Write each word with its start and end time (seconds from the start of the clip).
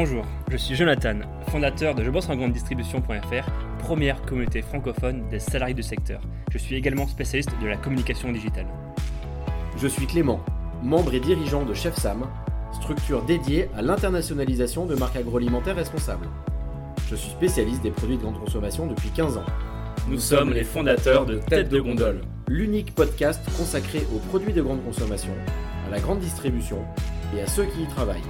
Bonjour, 0.00 0.24
je 0.48 0.56
suis 0.56 0.76
Jonathan, 0.76 1.16
fondateur 1.48 1.92
de 1.96 2.04
Je 2.04 2.10
bosse 2.10 2.28
en 2.28 2.36
grande 2.36 2.52
distribution.fr, 2.52 3.50
première 3.80 4.22
communauté 4.22 4.62
francophone 4.62 5.28
des 5.28 5.40
salariés 5.40 5.74
du 5.74 5.82
secteur. 5.82 6.20
Je 6.52 6.58
suis 6.58 6.76
également 6.76 7.08
spécialiste 7.08 7.50
de 7.60 7.66
la 7.66 7.76
communication 7.76 8.30
digitale. 8.30 8.68
Je 9.76 9.88
suis 9.88 10.06
Clément, 10.06 10.38
membre 10.84 11.14
et 11.14 11.18
dirigeant 11.18 11.64
de 11.64 11.74
Chef 11.74 11.96
Sam, 11.96 12.28
structure 12.74 13.24
dédiée 13.24 13.70
à 13.76 13.82
l'internationalisation 13.82 14.86
de 14.86 14.94
marques 14.94 15.16
agroalimentaires 15.16 15.74
responsables. 15.74 16.28
Je 17.10 17.16
suis 17.16 17.30
spécialiste 17.30 17.82
des 17.82 17.90
produits 17.90 18.18
de 18.18 18.22
grande 18.22 18.38
consommation 18.38 18.86
depuis 18.86 19.10
15 19.10 19.38
ans. 19.38 19.46
Nous 20.08 20.20
sommes 20.20 20.52
les 20.52 20.62
fondateurs 20.62 21.26
de 21.26 21.38
Tête 21.38 21.70
de 21.70 21.80
Gondole, 21.80 22.20
l'unique 22.46 22.94
podcast 22.94 23.44
consacré 23.56 24.06
aux 24.14 24.20
produits 24.28 24.52
de 24.52 24.62
grande 24.62 24.84
consommation, 24.84 25.34
à 25.88 25.90
la 25.90 25.98
grande 25.98 26.20
distribution 26.20 26.78
et 27.36 27.40
à 27.40 27.48
ceux 27.48 27.64
qui 27.64 27.82
y 27.82 27.86
travaillent. 27.88 28.22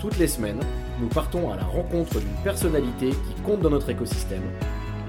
Toutes 0.00 0.18
les 0.18 0.26
semaines, 0.26 0.58
nous 1.02 1.08
partons 1.08 1.50
à 1.50 1.56
la 1.56 1.64
rencontre 1.64 2.20
d'une 2.20 2.42
personnalité 2.44 3.10
qui 3.10 3.42
compte 3.42 3.60
dans 3.60 3.70
notre 3.70 3.90
écosystème 3.90 4.44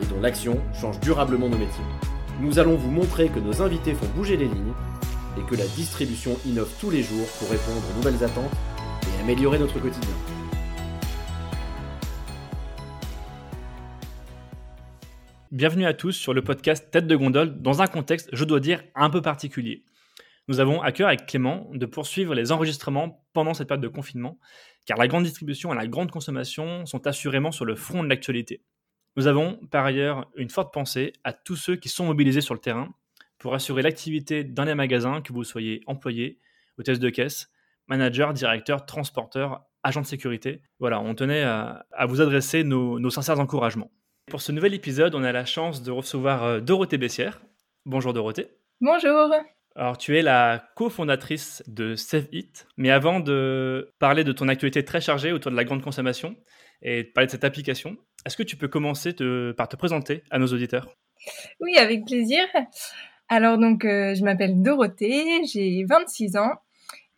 et 0.01 0.05
dont 0.07 0.19
l'action 0.19 0.59
change 0.73 0.99
durablement 0.99 1.47
nos 1.47 1.57
métiers. 1.57 1.83
Nous 2.41 2.57
allons 2.57 2.75
vous 2.75 2.89
montrer 2.89 3.29
que 3.29 3.39
nos 3.39 3.61
invités 3.61 3.93
font 3.93 4.07
bouger 4.15 4.35
les 4.35 4.45
lignes 4.45 4.73
et 5.37 5.43
que 5.43 5.55
la 5.55 5.67
distribution 5.67 6.35
innove 6.47 6.71
tous 6.81 6.89
les 6.89 7.03
jours 7.03 7.27
pour 7.37 7.47
répondre 7.47 7.79
aux 7.91 7.97
nouvelles 7.97 8.23
attentes 8.23 8.51
et 9.03 9.21
améliorer 9.21 9.59
notre 9.59 9.79
quotidien. 9.79 10.15
Bienvenue 15.51 15.85
à 15.85 15.93
tous 15.93 16.13
sur 16.13 16.33
le 16.33 16.41
podcast 16.41 16.89
Tête 16.89 17.05
de 17.05 17.15
Gondole 17.15 17.61
dans 17.61 17.83
un 17.83 17.87
contexte, 17.87 18.29
je 18.33 18.43
dois 18.45 18.59
dire, 18.59 18.83
un 18.95 19.11
peu 19.11 19.21
particulier. 19.21 19.83
Nous 20.47 20.59
avons 20.59 20.81
à 20.81 20.91
cœur 20.91 21.07
avec 21.07 21.25
Clément 21.25 21.69
de 21.73 21.85
poursuivre 21.85 22.35
les 22.35 22.51
enregistrements 22.51 23.25
pendant 23.33 23.53
cette 23.53 23.67
période 23.67 23.83
de 23.83 23.87
confinement, 23.87 24.39
car 24.85 24.97
la 24.97 25.07
grande 25.07 25.23
distribution 25.23 25.73
et 25.73 25.75
la 25.75 25.87
grande 25.87 26.11
consommation 26.11 26.85
sont 26.85 27.07
assurément 27.07 27.51
sur 27.51 27.65
le 27.65 27.75
front 27.75 28.03
de 28.03 28.09
l'actualité. 28.09 28.61
Nous 29.15 29.27
avons 29.27 29.59
par 29.71 29.85
ailleurs 29.85 30.29
une 30.35 30.49
forte 30.49 30.73
pensée 30.73 31.13
à 31.23 31.33
tous 31.33 31.55
ceux 31.55 31.75
qui 31.75 31.87
sont 31.87 32.05
mobilisés 32.05 32.41
sur 32.41 32.53
le 32.53 32.59
terrain 32.59 32.93
pour 33.37 33.53
assurer 33.53 33.81
l'activité 33.81 34.43
dans 34.43 34.63
les 34.63 34.75
magasins, 34.75 35.21
que 35.21 35.33
vous 35.33 35.43
soyez 35.43 35.81
employé, 35.85 36.39
hôtesse 36.77 36.99
de 36.99 37.09
caisse, 37.09 37.49
manager, 37.87 38.33
directeur, 38.33 38.85
transporteur, 38.85 39.65
agent 39.83 40.01
de 40.01 40.05
sécurité. 40.05 40.61
Voilà, 40.79 40.99
on 41.01 41.13
tenait 41.15 41.43
à, 41.43 41.85
vous 42.07 42.21
adresser 42.21 42.63
nos, 42.63 42.99
nos, 42.99 43.09
sincères 43.09 43.39
encouragements. 43.39 43.91
Pour 44.29 44.41
ce 44.41 44.51
nouvel 44.51 44.73
épisode, 44.73 45.15
on 45.15 45.23
a 45.23 45.31
la 45.31 45.45
chance 45.45 45.83
de 45.83 45.91
recevoir 45.91 46.43
euh, 46.43 46.59
Dorothée 46.61 46.97
Bessière. 46.97 47.41
Bonjour 47.85 48.13
Dorothée. 48.13 48.47
Bonjour. 48.79 49.29
Alors, 49.75 49.97
tu 49.97 50.17
es 50.17 50.21
la 50.21 50.63
cofondatrice 50.75 51.63
de 51.67 51.95
Save 51.95 52.27
It, 52.31 52.67
mais 52.77 52.91
avant 52.91 53.19
de 53.19 53.91
parler 53.97 54.23
de 54.23 54.31
ton 54.31 54.47
actualité 54.47 54.85
très 54.85 55.01
chargée 55.01 55.31
autour 55.31 55.51
de 55.51 55.55
la 55.55 55.63
grande 55.63 55.81
consommation 55.81 56.35
et 56.83 57.03
de 57.03 57.09
parler 57.09 57.25
de 57.25 57.31
cette 57.31 57.43
application, 57.43 57.97
est-ce 58.25 58.37
que 58.37 58.43
tu 58.43 58.55
peux 58.55 58.67
commencer 58.67 59.13
par 59.57 59.67
te 59.67 59.75
présenter 59.75 60.23
à 60.29 60.37
nos 60.37 60.47
auditeurs? 60.47 60.95
Oui, 61.59 61.75
avec 61.77 62.05
plaisir. 62.05 62.43
Alors, 63.29 63.57
donc, 63.57 63.83
euh, 63.83 64.13
je 64.13 64.23
m'appelle 64.23 64.61
Dorothée, 64.61 65.43
j'ai 65.51 65.83
26 65.85 66.37
ans 66.37 66.51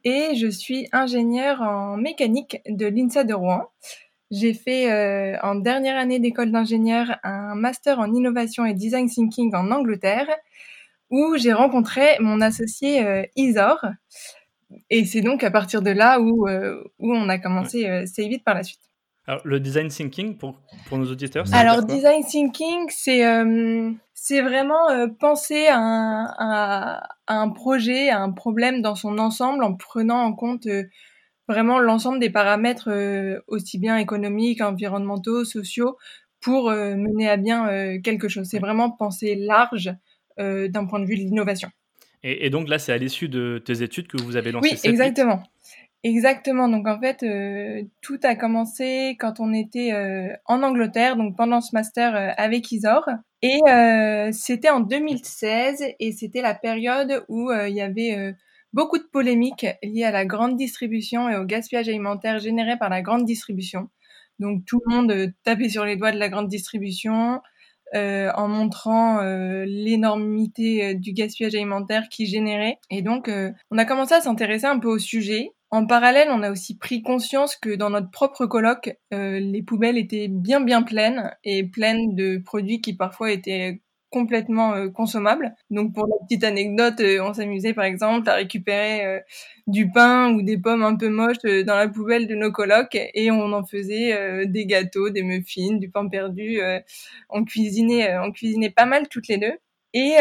et 0.06 0.36
je 0.36 0.48
suis 0.48 0.88
ingénieure 0.94 1.62
en 1.62 1.98
mécanique 1.98 2.62
de 2.70 2.86
l'INSA 2.86 3.26
de 3.26 3.34
Rouen. 3.34 3.66
J'ai 4.32 4.54
fait 4.54 4.92
euh, 4.92 5.38
en 5.44 5.56
dernière 5.56 5.98
année 5.98 6.20
d'école 6.20 6.52
d'ingénieur 6.52 7.18
un 7.24 7.56
master 7.56 8.00
en 8.00 8.14
innovation 8.14 8.66
et 8.66 8.74
design 8.74 9.10
thinking 9.10 9.54
en 9.56 9.72
Angleterre 9.72 10.28
où 11.10 11.36
j'ai 11.38 11.54
rencontré 11.54 12.18
mon 12.20 12.42
associé 12.42 13.06
euh, 13.06 13.24
Isor. 13.36 13.86
Et 14.90 15.06
c'est 15.06 15.22
donc 15.22 15.44
à 15.44 15.52
partir 15.52 15.82
de 15.82 15.92
là 15.92 16.20
où, 16.20 16.48
euh, 16.48 16.84
où 17.00 17.14
on 17.14 17.30
a 17.30 17.38
commencé 17.38 17.88
euh, 17.88 18.06
vite 18.18 18.44
par 18.44 18.56
la 18.56 18.64
suite. 18.64 18.82
Alors, 19.28 19.42
le 19.44 19.60
design 19.60 19.88
thinking, 19.88 20.38
pour, 20.38 20.62
pour 20.88 21.00
nos 21.00 21.12
auditeurs, 21.12 21.46
Alors, 21.52 21.84
design 21.84 22.24
thinking, 22.24 22.86
c'est 22.90 23.26
euh, 23.26 23.92
c'est 24.14 24.42
vraiment 24.42 25.10
penser 25.20 25.68
à 25.68 25.78
un, 25.78 26.26
à, 26.38 27.10
un 27.28 27.50
projet, 27.50 28.10
à 28.10 28.22
un 28.22 28.32
problème 28.32 28.82
dans 28.82 28.96
son 28.96 29.18
ensemble 29.18 29.64
en 29.64 29.76
prenant 29.76 30.20
en 30.24 30.34
compte 30.34 30.68
vraiment 31.48 31.80
l'ensemble 31.80 32.20
des 32.20 32.30
paramètres 32.30 32.90
aussi 33.48 33.78
bien 33.78 33.98
économiques, 33.98 34.62
environnementaux, 34.62 35.44
sociaux 35.44 35.98
pour 36.40 36.72
mener 36.72 37.30
à 37.30 37.38
bien 37.38 38.00
quelque 38.02 38.28
chose. 38.28 38.48
C'est 38.50 38.60
vraiment 38.60 38.90
penser 38.90 39.36
large 39.36 39.88
euh, 39.88 39.94
d'un 40.38 40.86
point 40.86 41.00
de 41.00 41.06
vue 41.06 41.16
de 41.16 41.22
l'innovation. 41.22 41.70
Et, 42.24 42.50
donc 42.50 42.70
là, 42.70 42.80
c'est 42.80 42.92
à 42.92 42.98
l'issue 42.98 43.30
de 43.30 43.62
tes 43.64 43.84
études 43.84 44.08
que 44.08 44.18
vous 44.22 44.36
avez 44.36 44.52
lancé 44.52 44.70
Oui, 44.72 44.80
exactement. 44.84 45.44
Exactement. 46.04 46.68
Donc 46.70 46.88
en 46.88 47.00
fait, 47.00 47.24
euh, 47.24 47.84
tout 48.02 48.20
a 48.24 48.36
commencé 48.36 49.16
quand 49.20 49.40
on 49.40 49.54
était 49.54 49.92
euh, 49.94 50.36
en 50.46 50.64
Angleterre, 50.64 51.18
donc 51.18 51.36
pendant 51.36 51.62
ce 51.62 51.70
master 51.74 52.34
avec 52.38 52.72
Isor. 52.72 53.08
Et 53.42 53.60
c'était 54.32 54.70
en 54.70 54.80
2016 54.80 55.84
et 56.00 56.12
c'était 56.12 56.42
la 56.42 56.56
période 56.56 57.24
où 57.28 57.52
il 57.52 57.74
y 57.76 57.82
avait 57.82 58.34
beaucoup 58.76 58.98
de 58.98 59.04
polémiques 59.04 59.66
liées 59.82 60.04
à 60.04 60.12
la 60.12 60.26
grande 60.26 60.58
distribution 60.58 61.30
et 61.30 61.38
au 61.38 61.46
gaspillage 61.46 61.88
alimentaire 61.88 62.40
généré 62.40 62.78
par 62.78 62.90
la 62.90 63.02
grande 63.02 63.24
distribution. 63.26 63.90
Donc 64.40 64.66
tout 64.66 64.82
le 64.86 64.96
monde 64.96 65.34
tapait 65.44 65.70
sur 65.70 65.86
les 65.86 65.96
doigts 65.96 66.12
de 66.12 66.20
la 66.20 66.28
grande 66.28 66.50
distribution, 66.50 67.42
euh, 67.94 68.32
en 68.36 68.48
montrant 68.48 69.20
euh, 69.22 69.64
l'énormité 69.66 70.86
euh, 70.86 70.94
du 70.96 71.14
gaspillage 71.14 71.54
alimentaire 71.54 72.10
qui 72.10 72.26
générait. 72.26 72.80
Et 72.90 73.02
donc, 73.02 73.30
on 73.72 73.78
a 73.78 73.86
commencé 73.86 74.14
à 74.14 74.22
s'intéresser 74.22 74.66
un 74.66 74.80
peu 74.80 74.90
au 74.90 75.00
sujet. 75.00 75.52
En 75.72 75.86
parallèle, 75.86 76.30
on 76.32 76.42
a 76.42 76.52
aussi 76.52 76.78
pris 76.78 77.02
conscience 77.02 77.56
que 77.56 77.76
dans 77.76 77.90
notre 77.90 78.10
propre 78.10 78.46
colloque, 78.46 78.96
les 79.12 79.64
poubelles 79.64 79.98
étaient 79.98 80.28
bien 80.30 80.62
bien 80.62 80.84
pleines 80.84 81.36
et 81.44 81.64
pleines 81.64 82.16
de 82.16 82.38
produits 82.38 82.82
qui 82.82 82.96
parfois 82.96 83.32
étaient 83.32 83.82
complètement 84.16 84.76
euh, 84.76 84.88
consommable. 84.88 85.54
Donc 85.70 85.94
pour 85.94 86.08
la 86.08 86.16
petite 86.24 86.46
anecdote, 86.46 87.02
euh, 87.02 87.20
on 87.22 87.34
s'amusait 87.34 87.74
par 87.74 87.84
exemple 87.84 88.30
à 88.30 88.36
récupérer 88.36 89.06
euh, 89.06 89.20
du 89.68 89.92
pain 89.92 90.32
ou 90.34 90.42
des 90.42 90.58
pommes 90.58 90.84
un 90.84 90.96
peu 90.96 91.10
moches 91.10 91.42
dans 91.42 91.76
la 91.76 91.90
poubelle 91.90 92.26
de 92.26 92.34
nos 92.34 92.50
colocs 92.50 92.96
et 92.96 93.30
on 93.30 93.52
en 93.52 93.66
faisait 93.66 94.46
des 94.46 94.66
gâteaux, 94.68 95.10
des 95.10 95.24
muffins, 95.24 95.74
du 95.74 95.90
pain 95.90 96.08
perdu. 96.08 96.62
on 97.30 97.44
cuisinait, 97.44 98.18
on 98.20 98.32
cuisinait 98.32 98.70
pas 98.70 98.86
mal 98.86 99.10
toutes 99.10 99.28
les 99.28 99.38
deux. 99.38 99.54
Et 99.94 100.16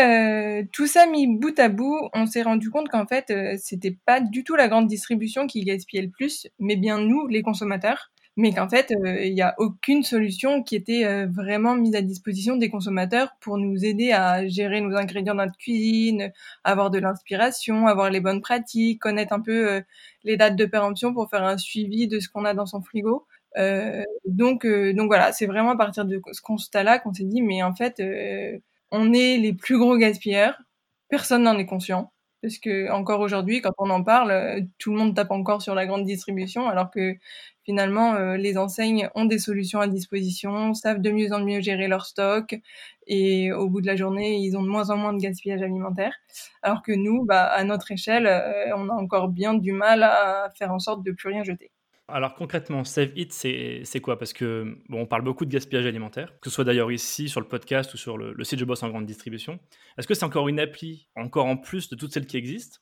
tout 0.72 0.86
ça 0.86 1.06
mis 1.06 1.26
bout 1.26 1.58
à 1.58 1.68
bout, 1.68 2.08
on 2.14 2.26
s'est 2.26 2.42
rendu 2.42 2.70
compte 2.70 2.88
qu'en 2.88 3.06
fait, 3.06 3.32
c'était 3.58 3.96
pas 4.06 4.20
du 4.20 4.44
tout 4.44 4.56
la 4.56 4.68
grande 4.68 4.86
distribution 4.88 5.46
qui 5.46 5.62
gaspillait 5.62 6.02
le 6.04 6.10
plus, 6.10 6.48
mais 6.58 6.76
bien 6.76 6.98
nous, 6.98 7.26
les 7.26 7.42
consommateurs 7.42 8.13
mais 8.36 8.52
qu'en 8.52 8.68
fait, 8.68 8.90
euh, 8.92 9.24
il 9.24 9.34
n'y 9.34 9.42
a 9.42 9.54
aucune 9.58 10.02
solution 10.02 10.62
qui 10.64 10.74
était 10.74 11.04
euh, 11.04 11.26
vraiment 11.26 11.76
mise 11.76 11.94
à 11.94 12.02
disposition 12.02 12.56
des 12.56 12.68
consommateurs 12.68 13.36
pour 13.40 13.58
nous 13.58 13.84
aider 13.84 14.10
à 14.12 14.46
gérer 14.48 14.80
nos 14.80 14.96
ingrédients 14.96 15.34
dans 15.36 15.44
notre 15.44 15.56
cuisine, 15.56 16.32
avoir 16.64 16.90
de 16.90 16.98
l'inspiration, 16.98 17.86
avoir 17.86 18.10
les 18.10 18.20
bonnes 18.20 18.40
pratiques, 18.40 19.00
connaître 19.00 19.32
un 19.32 19.40
peu 19.40 19.70
euh, 19.70 19.80
les 20.24 20.36
dates 20.36 20.56
de 20.56 20.64
péremption 20.66 21.14
pour 21.14 21.30
faire 21.30 21.44
un 21.44 21.58
suivi 21.58 22.08
de 22.08 22.18
ce 22.18 22.28
qu'on 22.28 22.44
a 22.44 22.54
dans 22.54 22.66
son 22.66 22.82
frigo. 22.82 23.26
donc, 24.26 24.66
donc 24.66 25.06
voilà, 25.06 25.32
c'est 25.32 25.46
vraiment 25.46 25.70
à 25.70 25.76
partir 25.76 26.04
de 26.04 26.20
ce 26.32 26.42
constat-là 26.42 26.98
qu'on 26.98 27.12
s'est 27.14 27.24
dit, 27.24 27.40
mais 27.42 27.62
en 27.62 27.74
fait, 27.74 28.02
on 28.90 29.12
est 29.12 29.38
les 29.38 29.52
plus 29.52 29.78
gros 29.78 29.96
gaspilleurs, 29.96 30.60
personne 31.08 31.44
n'en 31.44 31.56
est 31.58 31.66
conscient 31.66 32.10
parce 32.42 32.58
que 32.58 32.90
encore 32.90 33.20
aujourd'hui, 33.20 33.62
quand 33.62 33.72
on 33.78 33.88
en 33.88 34.02
parle, 34.04 34.66
tout 34.78 34.92
le 34.92 34.98
monde 34.98 35.14
tape 35.14 35.30
encore 35.30 35.62
sur 35.62 35.74
la 35.74 35.86
grande 35.86 36.04
distribution, 36.04 36.68
alors 36.68 36.90
que 36.90 37.16
finalement, 37.64 38.14
euh, 38.14 38.36
les 38.36 38.58
enseignes 38.58 39.08
ont 39.14 39.24
des 39.24 39.38
solutions 39.38 39.80
à 39.80 39.88
disposition, 39.88 40.74
savent 40.74 41.00
de 41.00 41.10
mieux 41.10 41.32
en 41.32 41.40
mieux 41.40 41.60
gérer 41.60 41.88
leur 41.88 42.06
stock, 42.06 42.54
et 43.06 43.52
au 43.52 43.68
bout 43.68 43.80
de 43.80 43.86
la 43.86 43.96
journée, 43.96 44.38
ils 44.38 44.56
ont 44.56 44.62
de 44.62 44.68
moins 44.68 44.90
en 44.90 44.96
moins 44.96 45.12
de 45.12 45.18
gaspillage 45.18 45.62
alimentaire. 45.62 46.14
Alors 46.62 46.82
que 46.82 46.92
nous, 46.92 47.24
bah, 47.24 47.44
à 47.44 47.64
notre 47.64 47.90
échelle, 47.92 48.26
euh, 48.26 48.76
on 48.76 48.88
a 48.88 48.94
encore 48.94 49.28
bien 49.28 49.54
du 49.54 49.72
mal 49.72 50.02
à 50.02 50.50
faire 50.56 50.72
en 50.72 50.78
sorte 50.78 51.02
de 51.04 51.12
plus 51.12 51.28
rien 51.28 51.42
jeter. 51.42 51.70
Alors 52.06 52.34
concrètement, 52.34 52.84
Save 52.84 53.12
It, 53.16 53.32
c'est 53.32 54.00
quoi? 54.02 54.18
Parce 54.18 54.34
que 54.34 54.76
bon, 54.90 55.00
on 55.00 55.06
parle 55.06 55.22
beaucoup 55.22 55.46
de 55.46 55.50
gaspillage 55.50 55.86
alimentaire, 55.86 56.38
que 56.40 56.50
ce 56.50 56.54
soit 56.54 56.64
d'ailleurs 56.64 56.92
ici 56.92 57.30
sur 57.30 57.40
le 57.40 57.48
podcast 57.48 57.94
ou 57.94 57.96
sur 57.96 58.18
le, 58.18 58.44
site 58.44 58.58
Je 58.58 58.66
bosse 58.66 58.82
en 58.82 58.90
grande 58.90 59.06
distribution. 59.06 59.58
Est-ce 59.96 60.06
que 60.06 60.12
c'est 60.12 60.24
encore 60.24 60.48
une 60.48 60.60
appli, 60.60 61.08
encore 61.16 61.46
en 61.46 61.56
plus 61.56 61.88
de 61.88 61.96
toutes 61.96 62.12
celles 62.12 62.26
qui 62.26 62.36
existent? 62.36 62.80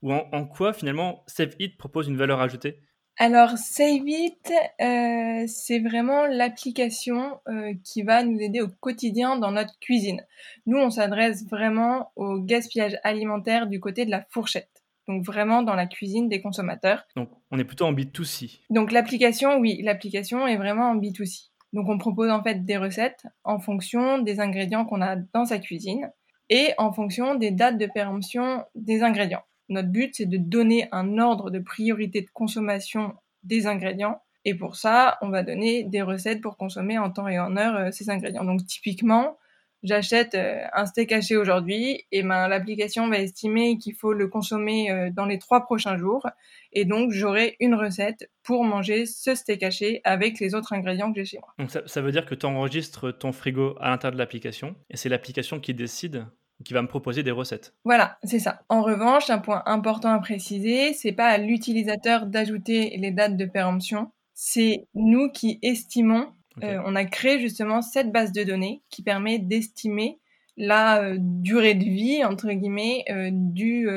Ou 0.00 0.12
en, 0.12 0.26
en 0.32 0.46
quoi 0.46 0.72
finalement 0.72 1.22
Save 1.26 1.54
It 1.58 1.76
propose 1.76 2.08
une 2.08 2.16
valeur 2.16 2.40
ajoutée? 2.40 2.80
Alors, 3.18 3.58
Save 3.58 4.08
It, 4.08 4.52
euh, 4.80 5.44
c'est 5.46 5.80
vraiment 5.80 6.26
l'application 6.26 7.38
euh, 7.48 7.74
qui 7.84 8.02
va 8.02 8.24
nous 8.24 8.40
aider 8.40 8.60
au 8.60 8.68
quotidien 8.68 9.38
dans 9.38 9.52
notre 9.52 9.78
cuisine. 9.78 10.24
Nous, 10.66 10.78
on 10.78 10.90
s'adresse 10.90 11.46
vraiment 11.48 12.10
au 12.16 12.38
gaspillage 12.38 12.96
alimentaire 13.04 13.66
du 13.66 13.80
côté 13.80 14.06
de 14.06 14.10
la 14.10 14.24
fourchette. 14.30 14.82
Donc 15.08 15.24
vraiment 15.24 15.62
dans 15.62 15.74
la 15.74 15.86
cuisine 15.86 16.28
des 16.28 16.40
consommateurs. 16.40 17.04
Donc 17.16 17.28
on 17.50 17.58
est 17.58 17.64
plutôt 17.64 17.86
en 17.86 17.92
B2C. 17.92 18.60
Donc 18.70 18.92
l'application, 18.92 19.58
oui, 19.58 19.82
l'application 19.82 20.46
est 20.46 20.56
vraiment 20.56 20.90
en 20.90 20.96
B2C. 20.96 21.50
Donc 21.72 21.88
on 21.88 21.98
propose 21.98 22.30
en 22.30 22.42
fait 22.42 22.64
des 22.64 22.76
recettes 22.76 23.26
en 23.44 23.58
fonction 23.58 24.18
des 24.18 24.40
ingrédients 24.40 24.84
qu'on 24.84 25.02
a 25.02 25.16
dans 25.16 25.44
sa 25.44 25.58
cuisine 25.58 26.10
et 26.50 26.72
en 26.78 26.92
fonction 26.92 27.34
des 27.34 27.50
dates 27.50 27.78
de 27.78 27.86
péremption 27.86 28.64
des 28.74 29.02
ingrédients. 29.02 29.42
Notre 29.68 29.88
but, 29.88 30.14
c'est 30.14 30.26
de 30.26 30.36
donner 30.36 30.88
un 30.92 31.18
ordre 31.18 31.50
de 31.50 31.58
priorité 31.58 32.20
de 32.20 32.30
consommation 32.32 33.14
des 33.42 33.66
ingrédients 33.66 34.20
Et 34.44 34.54
pour 34.54 34.76
ça, 34.76 35.18
on 35.22 35.28
va 35.28 35.42
donner 35.42 35.84
des 35.84 36.02
recettes 36.02 36.40
pour 36.40 36.56
consommer 36.56 36.98
en 36.98 37.10
temps 37.10 37.28
et 37.28 37.38
en 37.38 37.56
heure 37.56 37.92
ces 37.92 38.10
ingrédients. 38.10 38.44
Donc 38.44 38.66
typiquement, 38.66 39.38
j'achète 39.84 40.36
un 40.36 40.86
steak 40.86 41.12
haché 41.12 41.36
aujourd'hui, 41.36 42.04
et 42.10 42.22
ben 42.22 42.48
l'application 42.48 43.08
va 43.08 43.18
estimer 43.18 43.78
qu'il 43.78 43.94
faut 43.94 44.12
le 44.12 44.26
consommer 44.26 45.10
dans 45.12 45.26
les 45.26 45.38
trois 45.38 45.60
prochains 45.64 45.96
jours, 45.96 46.28
et 46.72 46.84
donc 46.84 47.12
j'aurai 47.12 47.56
une 47.60 47.74
recette 47.74 48.30
pour 48.42 48.64
manger 48.64 49.06
ce 49.06 49.36
steak 49.36 49.62
haché 49.62 50.00
avec 50.02 50.40
les 50.40 50.56
autres 50.56 50.72
ingrédients 50.72 51.12
que 51.12 51.20
j'ai 51.20 51.24
chez 51.24 51.38
moi. 51.38 51.54
Donc 51.58 51.70
ça, 51.70 51.82
ça 51.86 52.00
veut 52.00 52.10
dire 52.10 52.26
que 52.26 52.34
tu 52.34 52.46
enregistres 52.46 53.16
ton 53.16 53.30
frigo 53.30 53.76
à 53.80 53.90
l'intérieur 53.90 54.14
de 54.14 54.18
l'application, 54.18 54.74
et 54.90 54.96
c'est 54.96 55.08
l'application 55.08 55.60
qui 55.60 55.72
décide 55.72 56.26
qui 56.62 56.74
va 56.74 56.82
me 56.82 56.88
proposer 56.88 57.22
des 57.22 57.30
recettes. 57.30 57.74
Voilà, 57.84 58.18
c'est 58.24 58.38
ça. 58.38 58.62
En 58.68 58.82
revanche, 58.82 59.30
un 59.30 59.38
point 59.38 59.62
important 59.66 60.10
à 60.10 60.18
préciser, 60.18 60.92
c'est 60.92 61.12
pas 61.12 61.28
à 61.28 61.38
l'utilisateur 61.38 62.26
d'ajouter 62.26 62.96
les 62.98 63.10
dates 63.10 63.36
de 63.36 63.44
péremption, 63.44 64.10
c'est 64.34 64.86
nous 64.94 65.30
qui 65.30 65.58
estimons. 65.62 66.32
Euh, 66.62 66.80
on 66.84 66.94
a 66.96 67.04
créé 67.04 67.40
justement 67.40 67.80
cette 67.80 68.12
base 68.12 68.32
de 68.32 68.44
données 68.44 68.82
qui 68.90 69.02
permet 69.02 69.38
d'estimer 69.38 70.18
la 70.58 71.02
euh, 71.02 71.16
durée 71.18 71.74
de 71.74 71.84
vie 71.84 72.24
entre 72.24 72.52
guillemets 72.52 73.04
euh, 73.10 73.30
du 73.32 73.88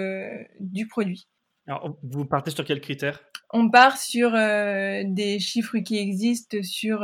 du 0.59 0.88
produit. 0.88 1.27
Alors, 1.67 1.97
vous 2.03 2.25
partez 2.25 2.51
sur 2.51 2.63
quels 2.63 2.79
critères? 2.79 3.23
On 3.51 3.69
part 3.69 3.97
sur 3.97 4.31
des 4.31 5.39
chiffres 5.39 5.79
qui 5.79 5.97
existent 5.97 6.57
sur 6.62 7.03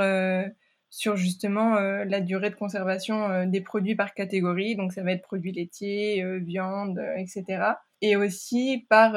sur 0.91 1.15
justement 1.15 1.77
euh, 1.77 2.03
la 2.05 2.19
durée 2.19 2.49
de 2.49 2.55
conservation 2.55 3.29
euh, 3.29 3.45
des 3.47 3.61
produits 3.61 3.95
par 3.95 4.13
catégorie. 4.13 4.75
Donc 4.75 4.91
ça 4.91 5.01
va 5.03 5.13
être 5.13 5.23
produits 5.23 5.53
laitiers, 5.53 6.21
euh, 6.21 6.37
viande, 6.37 7.01
etc. 7.17 7.63
Et 8.01 8.15
aussi 8.15 8.85
par, 8.89 9.13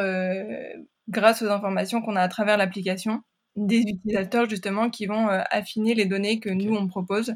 grâce 1.09 1.43
aux 1.43 1.49
informations 1.49 2.03
qu'on 2.03 2.17
a 2.17 2.21
à 2.21 2.29
travers 2.29 2.59
l'application, 2.59 3.23
des 3.56 3.81
utilisateurs 3.81 4.49
justement 4.49 4.91
qui 4.91 5.06
vont 5.06 5.29
affiner 5.29 5.94
les 5.94 6.05
données 6.05 6.38
que 6.38 6.50
nous 6.50 6.75
on 6.76 6.87
propose. 6.87 7.35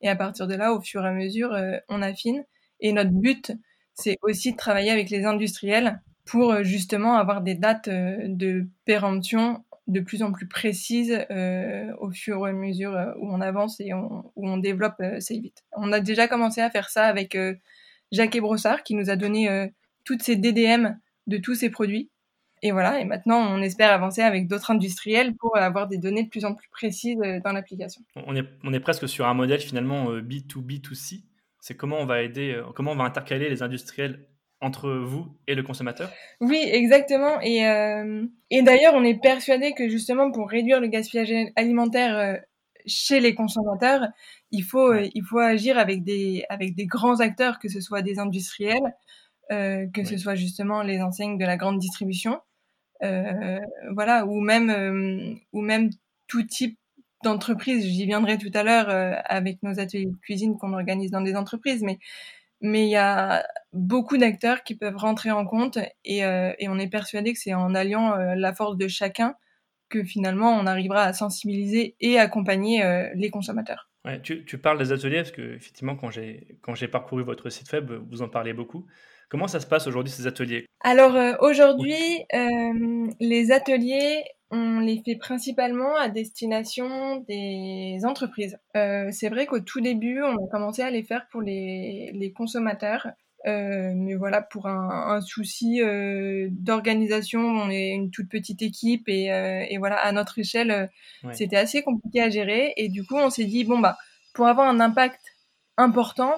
Et 0.00 0.08
à 0.08 0.16
partir 0.16 0.46
de 0.46 0.54
là, 0.54 0.72
au 0.72 0.80
fur 0.80 1.04
et 1.04 1.08
à 1.08 1.12
mesure, 1.12 1.54
on 1.90 2.00
affine. 2.00 2.46
Et 2.80 2.94
notre 2.94 3.10
but, 3.10 3.52
c'est 3.92 4.16
aussi 4.22 4.52
de 4.52 4.56
travailler 4.56 4.90
avec 4.90 5.10
les 5.10 5.26
industriels 5.26 6.00
pour 6.24 6.62
justement 6.62 7.16
avoir 7.16 7.42
des 7.42 7.56
dates 7.56 7.90
de 7.90 8.66
péremption 8.86 9.66
de 9.86 10.00
plus 10.00 10.22
en 10.22 10.32
plus 10.32 10.48
précise 10.48 11.24
euh, 11.30 11.92
au 11.98 12.10
fur 12.10 12.46
et 12.46 12.50
à 12.50 12.52
mesure 12.52 12.94
euh, 12.94 13.12
où 13.18 13.32
on 13.32 13.40
avance 13.40 13.80
et 13.80 13.92
où 13.94 14.24
on 14.36 14.56
développe 14.56 14.96
euh, 15.00 15.18
vite. 15.30 15.64
On 15.72 15.92
a 15.92 16.00
déjà 16.00 16.26
commencé 16.28 16.60
à 16.60 16.70
faire 16.70 16.88
ça 16.88 17.04
avec 17.04 17.34
euh, 17.34 17.54
Jacques 18.10 18.38
Brossard 18.38 18.82
qui 18.82 18.94
nous 18.94 19.10
a 19.10 19.16
donné 19.16 19.70
toutes 20.04 20.22
ces 20.22 20.36
DDM 20.36 20.96
de 21.26 21.38
tous 21.38 21.54
ces 21.54 21.70
produits. 21.70 22.10
Et 22.62 22.70
voilà, 22.70 23.00
et 23.00 23.04
maintenant 23.04 23.38
on 23.38 23.60
espère 23.62 23.90
avancer 23.90 24.22
avec 24.22 24.46
d'autres 24.46 24.70
industriels 24.70 25.34
pour 25.34 25.56
avoir 25.56 25.88
des 25.88 25.98
données 25.98 26.22
de 26.22 26.28
plus 26.28 26.44
en 26.44 26.54
plus 26.54 26.68
précises 26.70 27.18
dans 27.44 27.52
l'application. 27.52 28.02
On 28.14 28.36
est, 28.36 28.46
on 28.62 28.72
est 28.72 28.80
presque 28.80 29.08
sur 29.08 29.26
un 29.26 29.34
modèle 29.34 29.60
finalement 29.60 30.12
B2B2C. 30.18 31.24
C'est 31.60 31.76
comment 31.76 31.98
on 31.98 32.06
va 32.06 32.22
aider, 32.22 32.60
comment 32.76 32.92
on 32.92 32.96
va 32.96 33.04
intercaler 33.04 33.50
les 33.50 33.62
industriels 33.62 34.24
entre 34.66 34.90
vous 34.90 35.28
et 35.46 35.54
le 35.54 35.62
consommateur 35.62 36.10
Oui, 36.40 36.60
exactement. 36.60 37.40
Et, 37.40 37.66
euh, 37.66 38.26
et 38.50 38.62
d'ailleurs, 38.62 38.94
on 38.94 39.04
est 39.04 39.20
persuadé 39.20 39.72
que 39.72 39.88
justement 39.88 40.30
pour 40.32 40.50
réduire 40.50 40.80
le 40.80 40.88
gaspillage 40.88 41.32
alimentaire 41.54 42.18
euh, 42.18 42.36
chez 42.84 43.20
les 43.20 43.34
consommateurs, 43.34 44.08
il 44.50 44.64
faut, 44.64 44.92
euh, 44.92 45.08
il 45.14 45.24
faut 45.24 45.38
agir 45.38 45.78
avec 45.78 46.02
des, 46.02 46.44
avec 46.48 46.74
des 46.74 46.86
grands 46.86 47.20
acteurs, 47.20 47.58
que 47.60 47.68
ce 47.68 47.80
soit 47.80 48.02
des 48.02 48.18
industriels, 48.18 48.94
euh, 49.52 49.86
que 49.94 50.04
ce 50.04 50.16
soit 50.16 50.34
justement 50.34 50.82
les 50.82 51.00
enseignes 51.00 51.38
de 51.38 51.44
la 51.44 51.56
grande 51.56 51.78
distribution, 51.78 52.40
voilà, 53.00 54.26
ou 54.26 54.40
même, 54.40 55.38
ou 55.52 55.60
même 55.60 55.90
tout 56.26 56.42
type 56.42 56.78
d'entreprise. 57.22 57.84
J'y 57.84 58.06
viendrai 58.06 58.38
tout 58.38 58.50
à 58.54 58.62
l'heure 58.62 58.88
avec 59.26 59.62
nos 59.62 59.78
ateliers 59.78 60.06
de 60.06 60.16
cuisine 60.16 60.56
qu'on 60.56 60.72
organise 60.72 61.10
dans 61.10 61.20
des 61.20 61.36
entreprises, 61.36 61.82
mais 61.82 61.98
mais 62.66 62.86
il 62.86 62.90
y 62.90 62.96
a 62.96 63.46
beaucoup 63.72 64.18
d'acteurs 64.18 64.62
qui 64.64 64.74
peuvent 64.74 64.96
rentrer 64.96 65.30
en 65.30 65.46
compte 65.46 65.78
et, 66.04 66.24
euh, 66.24 66.52
et 66.58 66.68
on 66.68 66.78
est 66.78 66.88
persuadé 66.88 67.32
que 67.32 67.38
c'est 67.38 67.54
en 67.54 67.74
alliant 67.74 68.14
euh, 68.14 68.34
la 68.34 68.52
force 68.52 68.76
de 68.76 68.88
chacun 68.88 69.34
que 69.88 70.02
finalement 70.02 70.50
on 70.50 70.66
arrivera 70.66 71.04
à 71.04 71.12
sensibiliser 71.12 71.94
et 72.00 72.18
accompagner 72.18 72.84
euh, 72.84 73.08
les 73.14 73.30
consommateurs. 73.30 73.88
Ouais, 74.04 74.20
tu, 74.20 74.44
tu, 74.44 74.58
parles 74.58 74.78
des 74.78 74.92
ateliers 74.92 75.18
parce 75.18 75.30
que 75.30 75.54
effectivement 75.54 75.96
quand 75.96 76.10
j'ai 76.10 76.58
quand 76.60 76.74
j'ai 76.74 76.88
parcouru 76.88 77.22
votre 77.22 77.50
site 77.50 77.72
web 77.72 77.90
vous 78.10 78.22
en 78.22 78.28
parlez 78.28 78.52
beaucoup. 78.52 78.86
Comment 79.28 79.48
ça 79.48 79.58
se 79.58 79.66
passe 79.66 79.86
aujourd'hui 79.86 80.12
ces 80.12 80.26
ateliers? 80.26 80.66
Alors 80.80 81.16
aujourd'hui 81.40 82.24
les 83.20 83.52
ateliers 83.52 84.22
on 84.50 84.80
les 84.80 85.02
fait 85.04 85.16
principalement 85.16 85.96
à 85.96 86.08
destination 86.08 87.24
des 87.28 87.98
entreprises. 88.04 88.58
Euh, 88.76 89.08
c'est 89.10 89.28
vrai 89.28 89.46
qu'au 89.46 89.60
tout 89.60 89.80
début, 89.80 90.22
on 90.22 90.34
a 90.44 90.48
commencé 90.50 90.82
à 90.82 90.90
les 90.90 91.02
faire 91.02 91.26
pour 91.30 91.42
les, 91.42 92.12
les 92.14 92.32
consommateurs. 92.32 93.08
Euh, 93.46 93.92
mais 93.94 94.14
voilà, 94.14 94.42
pour 94.42 94.66
un, 94.66 95.14
un 95.16 95.20
souci 95.20 95.80
euh, 95.80 96.48
d'organisation, 96.50 97.40
on 97.40 97.70
est 97.70 97.90
une 97.90 98.10
toute 98.10 98.28
petite 98.28 98.60
équipe 98.62 99.08
et, 99.08 99.32
euh, 99.32 99.64
et 99.68 99.78
voilà, 99.78 99.96
à 99.96 100.10
notre 100.10 100.38
échelle, 100.38 100.70
euh, 100.70 100.86
ouais. 101.24 101.34
c'était 101.34 101.56
assez 101.56 101.82
compliqué 101.82 102.22
à 102.22 102.30
gérer. 102.30 102.72
Et 102.76 102.88
du 102.88 103.04
coup, 103.04 103.16
on 103.16 103.30
s'est 103.30 103.44
dit 103.44 103.64
bon 103.64 103.78
bah, 103.78 103.96
pour 104.34 104.46
avoir 104.46 104.68
un 104.68 104.80
impact 104.80 105.20
important, 105.76 106.34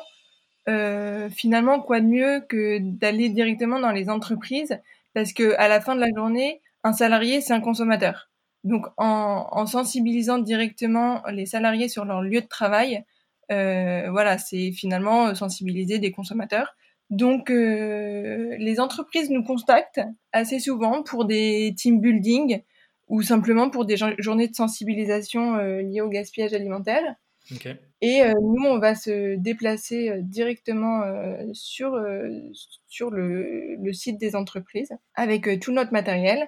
euh, 0.68 1.30
finalement, 1.30 1.80
quoi 1.80 2.00
de 2.00 2.06
mieux 2.06 2.40
que 2.46 2.78
d'aller 2.80 3.30
directement 3.30 3.80
dans 3.80 3.92
les 3.92 4.10
entreprises, 4.10 4.78
parce 5.14 5.32
que 5.32 5.54
à 5.56 5.68
la 5.68 5.80
fin 5.80 5.94
de 5.94 6.00
la 6.00 6.10
journée, 6.14 6.60
un 6.84 6.92
salarié, 6.92 7.40
c'est 7.40 7.52
un 7.52 7.60
consommateur. 7.60 8.30
Donc, 8.64 8.86
en, 8.96 9.46
en, 9.50 9.66
sensibilisant 9.66 10.38
directement 10.38 11.22
les 11.30 11.46
salariés 11.46 11.88
sur 11.88 12.04
leur 12.04 12.22
lieu 12.22 12.40
de 12.40 12.46
travail, 12.46 13.04
euh, 13.50 14.10
voilà, 14.10 14.38
c'est 14.38 14.72
finalement 14.72 15.34
sensibiliser 15.34 15.98
des 15.98 16.10
consommateurs. 16.10 16.74
Donc, 17.10 17.50
euh, 17.50 18.54
les 18.58 18.80
entreprises 18.80 19.30
nous 19.30 19.42
contactent 19.42 20.02
assez 20.32 20.58
souvent 20.58 21.02
pour 21.02 21.24
des 21.24 21.74
team 21.76 22.00
building 22.00 22.62
ou 23.06 23.22
simplement 23.22 23.70
pour 23.70 23.86
des 23.86 23.96
journées 24.18 24.48
de 24.48 24.54
sensibilisation 24.54 25.56
euh, 25.56 25.80
liées 25.80 26.02
au 26.02 26.10
gaspillage 26.10 26.52
alimentaire. 26.52 27.02
Okay. 27.54 27.76
Et 28.00 28.22
euh, 28.22 28.32
nous, 28.40 28.64
on 28.64 28.78
va 28.78 28.94
se 28.94 29.34
déplacer 29.36 30.08
euh, 30.08 30.20
directement 30.22 31.02
euh, 31.02 31.42
sur, 31.52 31.94
euh, 31.94 32.28
sur 32.86 33.10
le, 33.10 33.74
le, 33.74 33.92
site 33.92 34.18
des 34.18 34.36
entreprises 34.36 34.92
avec 35.16 35.48
euh, 35.48 35.58
tout 35.58 35.72
notre 35.72 35.92
matériel 35.92 36.46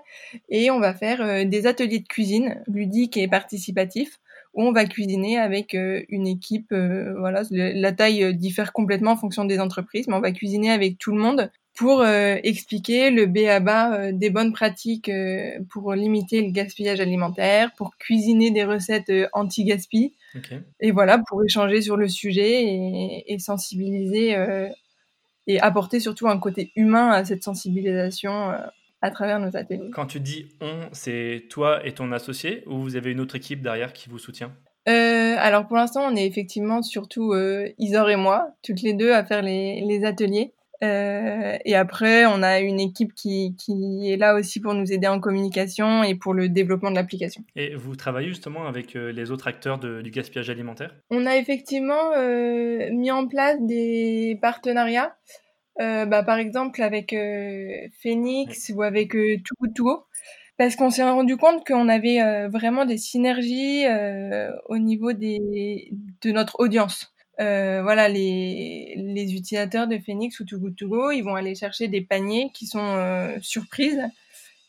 et 0.48 0.70
on 0.70 0.78
va 0.78 0.94
faire 0.94 1.44
des 1.46 1.66
ateliers 1.66 1.98
de 1.98 2.06
cuisine 2.06 2.62
ludiques 2.68 3.16
et 3.16 3.26
participatifs 3.26 4.20
où 4.54 4.62
on 4.62 4.72
va 4.72 4.84
cuisiner 4.84 5.38
avec 5.38 5.74
une 5.74 6.26
équipe. 6.26 6.72
voilà, 6.72 7.42
la 7.50 7.92
taille 7.92 8.34
diffère 8.34 8.72
complètement 8.72 9.12
en 9.12 9.16
fonction 9.16 9.44
des 9.44 9.60
entreprises, 9.60 10.08
mais 10.08 10.14
on 10.14 10.20
va 10.20 10.32
cuisiner 10.32 10.72
avec 10.72 10.98
tout 10.98 11.12
le 11.12 11.20
monde 11.20 11.52
pour 11.80 12.02
euh, 12.02 12.36
expliquer 12.42 13.10
le 13.10 13.24
B 13.24 13.38
à 13.48 13.58
bas 13.58 13.94
euh, 13.94 14.12
des 14.12 14.28
bonnes 14.28 14.52
pratiques 14.52 15.08
euh, 15.08 15.58
pour 15.70 15.94
limiter 15.94 16.42
le 16.42 16.50
gaspillage 16.50 17.00
alimentaire, 17.00 17.72
pour 17.74 17.96
cuisiner 17.96 18.50
des 18.50 18.64
recettes 18.64 19.10
anti-gaspi. 19.32 20.12
Okay. 20.36 20.58
Et 20.80 20.90
voilà, 20.90 21.22
pour 21.26 21.42
échanger 21.42 21.80
sur 21.80 21.96
le 21.96 22.06
sujet 22.06 22.64
et, 22.64 23.32
et 23.32 23.38
sensibiliser 23.38 24.36
et 25.46 25.58
apporter 25.60 26.00
surtout 26.00 26.28
un 26.28 26.38
côté 26.38 26.70
humain 26.76 27.12
à 27.12 27.24
cette 27.24 27.42
sensibilisation 27.42 28.52
à 29.00 29.10
travers 29.10 29.40
nos 29.40 29.56
ateliers. 29.56 29.90
Quand 29.94 30.06
tu 30.06 30.20
dis 30.20 30.48
on, 30.60 30.82
c'est 30.92 31.46
toi 31.48 31.84
et 31.86 31.92
ton 31.92 32.12
associé 32.12 32.62
ou 32.66 32.82
vous 32.82 32.96
avez 32.96 33.10
une 33.10 33.20
autre 33.20 33.36
équipe 33.36 33.62
derrière 33.62 33.94
qui 33.94 34.10
vous 34.10 34.18
soutient? 34.18 34.52
Euh, 34.86 35.34
alors 35.38 35.66
pour 35.66 35.78
l'instant, 35.78 36.02
on 36.06 36.14
est 36.14 36.26
effectivement 36.26 36.82
surtout 36.82 37.32
euh, 37.32 37.68
Isor 37.78 38.10
et 38.10 38.16
moi, 38.16 38.50
toutes 38.62 38.82
les 38.82 38.92
deux 38.92 39.12
à 39.12 39.24
faire 39.24 39.40
les, 39.40 39.80
les 39.80 40.04
ateliers. 40.04 40.52
Euh, 40.82 41.58
et 41.64 41.74
après, 41.74 42.24
on 42.26 42.42
a 42.42 42.60
une 42.60 42.80
équipe 42.80 43.14
qui, 43.14 43.54
qui, 43.56 44.10
est 44.10 44.16
là 44.16 44.34
aussi 44.34 44.60
pour 44.60 44.74
nous 44.74 44.92
aider 44.92 45.06
en 45.06 45.20
communication 45.20 46.02
et 46.02 46.14
pour 46.14 46.32
le 46.32 46.48
développement 46.48 46.90
de 46.90 46.96
l'application. 46.96 47.44
Et 47.54 47.74
vous 47.74 47.96
travaillez 47.96 48.28
justement 48.28 48.66
avec 48.66 48.96
euh, 48.96 49.12
les 49.12 49.30
autres 49.30 49.46
acteurs 49.46 49.78
de, 49.78 50.00
du 50.00 50.10
gaspillage 50.10 50.48
alimentaire? 50.48 50.94
On 51.10 51.26
a 51.26 51.36
effectivement 51.36 52.12
euh, 52.16 52.90
mis 52.92 53.10
en 53.10 53.26
place 53.26 53.58
des 53.60 54.38
partenariats, 54.40 55.14
euh, 55.80 56.06
bah, 56.06 56.22
par 56.22 56.38
exemple 56.38 56.82
avec 56.82 57.14
Phoenix 58.00 58.72
ou 58.74 58.82
avec 58.82 59.12
Too 59.12 59.54
Good 59.60 59.74
To 59.74 59.84
Go, 59.84 60.04
parce 60.56 60.76
qu'on 60.76 60.90
s'est 60.90 61.02
rendu 61.02 61.36
compte 61.36 61.66
qu'on 61.66 61.88
avait 61.88 62.48
vraiment 62.48 62.86
des 62.86 62.98
synergies 62.98 63.84
au 64.68 64.78
niveau 64.78 65.12
des, 65.12 65.90
de 66.22 66.32
notre 66.32 66.60
audience. 66.60 67.12
Euh, 67.40 67.80
voilà, 67.82 68.08
les, 68.08 68.94
utilisateurs 69.34 69.86
de 69.86 69.98
Phoenix 69.98 70.40
ou 70.40 70.44
Too 70.44 71.10
ils 71.12 71.22
vont 71.22 71.34
aller 71.34 71.54
chercher 71.54 71.88
des 71.88 72.00
paniers 72.00 72.50
qui 72.52 72.66
sont 72.66 72.78
euh, 72.78 73.36
surprises. 73.40 74.02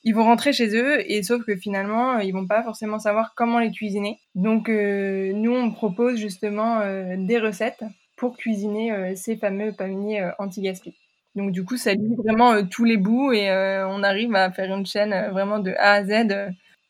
Ils 0.03 0.15
vont 0.15 0.23
rentrer 0.23 0.51
chez 0.51 0.75
eux 0.75 0.99
et 1.11 1.21
sauf 1.21 1.43
que 1.45 1.55
finalement, 1.55 2.19
ils 2.19 2.31
vont 2.31 2.47
pas 2.47 2.63
forcément 2.63 2.97
savoir 2.97 3.33
comment 3.35 3.59
les 3.59 3.71
cuisiner. 3.71 4.19
Donc 4.33 4.67
euh, 4.67 5.31
nous, 5.33 5.53
on 5.53 5.71
propose 5.71 6.17
justement 6.17 6.79
euh, 6.79 7.15
des 7.17 7.37
recettes 7.37 7.83
pour 8.17 8.35
cuisiner 8.35 8.91
euh, 8.91 9.13
ces 9.15 9.37
fameux 9.37 9.73
paniers 9.73 10.27
anti-gaspi. 10.39 10.95
Donc 11.35 11.51
du 11.51 11.63
coup, 11.63 11.77
ça 11.77 11.93
lie 11.93 12.15
vraiment 12.15 12.65
tous 12.65 12.83
les 12.83 12.97
bouts 12.97 13.31
et 13.31 13.49
on 13.87 14.03
arrive 14.03 14.35
à 14.35 14.51
faire 14.51 14.75
une 14.75 14.85
chaîne 14.85 15.29
vraiment 15.31 15.59
de 15.59 15.71
A 15.77 15.93
à 15.93 16.03
Z 16.03 16.27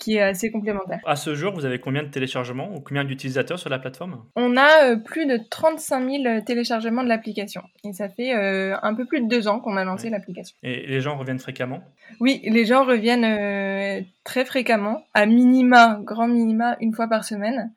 qui 0.01 0.15
est 0.15 0.21
assez 0.21 0.51
complémentaire. 0.51 0.99
À 1.05 1.15
ce 1.15 1.35
jour, 1.35 1.53
vous 1.53 1.63
avez 1.63 1.79
combien 1.79 2.01
de 2.01 2.07
téléchargements 2.07 2.75
ou 2.75 2.79
combien 2.79 3.03
d'utilisateurs 3.05 3.59
sur 3.59 3.69
la 3.69 3.77
plateforme? 3.77 4.25
On 4.35 4.57
a 4.57 4.85
euh, 4.85 4.95
plus 4.95 5.27
de 5.27 5.39
35 5.49 6.23
000 6.23 6.41
téléchargements 6.41 7.03
de 7.03 7.07
l'application. 7.07 7.61
Et 7.83 7.93
ça 7.93 8.09
fait 8.09 8.35
euh, 8.35 8.75
un 8.81 8.95
peu 8.95 9.05
plus 9.05 9.21
de 9.21 9.27
deux 9.27 9.47
ans 9.47 9.59
qu'on 9.59 9.77
a 9.77 9.83
lancé 9.83 10.09
l'application. 10.09 10.57
Et 10.63 10.87
les 10.87 11.01
gens 11.01 11.17
reviennent 11.17 11.39
fréquemment? 11.39 11.83
Oui, 12.19 12.41
les 12.43 12.65
gens 12.65 12.83
reviennent 12.83 13.23
euh, 13.23 14.01
très 14.23 14.43
fréquemment, 14.43 15.05
à 15.13 15.27
minima, 15.27 15.99
grand 16.03 16.27
minima, 16.27 16.77
une 16.81 16.93
fois 16.93 17.07
par 17.07 17.23
semaine. 17.23 17.71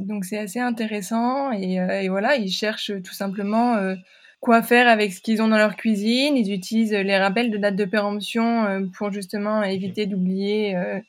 donc 0.00 0.24
c'est 0.24 0.38
assez 0.38 0.60
intéressant 0.60 1.52
et, 1.52 1.74
et, 1.74 2.08
voilà, 2.08 2.36
ils 2.36 2.50
cherchent 2.50 2.92
tout 3.04 3.12
simplement 3.12 3.94
quoi 4.40 4.62
faire 4.62 4.88
avec 4.88 5.12
ce 5.12 5.20
qu'ils 5.20 5.42
ont 5.42 5.48
dans 5.48 5.58
leur 5.58 5.76
cuisine. 5.76 6.36
Ils 6.36 6.52
utilisent 6.52 6.92
les 6.92 7.18
rappels 7.18 7.50
de 7.50 7.58
date 7.58 7.76
de 7.76 7.84
péremption 7.84 8.64
euh, 8.64 8.80
pour 8.96 9.12
justement 9.12 9.62
éviter 9.62 10.06
d'oublier 10.06 10.76
euh, 10.76 11.00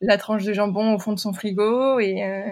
la 0.00 0.18
tranche 0.18 0.44
de 0.44 0.52
jambon 0.52 0.94
au 0.94 0.98
fond 0.98 1.12
de 1.12 1.18
son 1.18 1.32
frigo. 1.32 1.98
Et, 2.00 2.24
euh, 2.24 2.42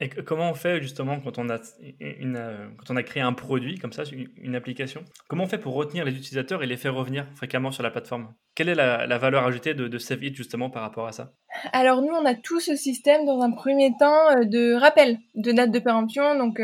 et 0.00 0.08
comment 0.08 0.50
on 0.50 0.54
fait 0.54 0.82
justement 0.82 1.20
quand 1.20 1.38
on, 1.38 1.48
a 1.48 1.58
une, 2.00 2.38
quand 2.76 2.92
on 2.92 2.96
a 2.96 3.02
créé 3.02 3.22
un 3.22 3.32
produit 3.32 3.78
comme 3.78 3.92
ça, 3.92 4.02
une, 4.36 4.54
application 4.54 5.02
Comment 5.26 5.44
on 5.44 5.46
fait 5.46 5.58
pour 5.58 5.74
retenir 5.74 6.04
les 6.04 6.12
utilisateurs 6.12 6.62
et 6.62 6.66
les 6.66 6.76
faire 6.76 6.94
revenir 6.94 7.26
fréquemment 7.34 7.70
sur 7.70 7.82
la 7.82 7.90
plateforme? 7.90 8.34
Quelle 8.54 8.68
est 8.68 8.74
la, 8.74 9.18
valeur 9.18 9.46
ajoutée 9.46 9.72
de, 9.72 9.88
de 9.88 9.98
Save 9.98 10.22
It 10.22 10.36
justement 10.36 10.68
par 10.68 10.82
rapport 10.82 11.06
à 11.06 11.12
ça? 11.12 11.32
Alors 11.72 12.02
nous, 12.02 12.12
on 12.12 12.26
a 12.26 12.34
tout 12.34 12.60
ce 12.60 12.76
système 12.76 13.24
dans 13.24 13.40
un 13.40 13.52
premier 13.52 13.92
temps 13.98 14.34
de 14.42 14.74
rappel 14.74 15.18
de 15.34 15.52
date 15.52 15.70
de 15.70 15.78
péremption. 15.78 16.36
Donc 16.36 16.60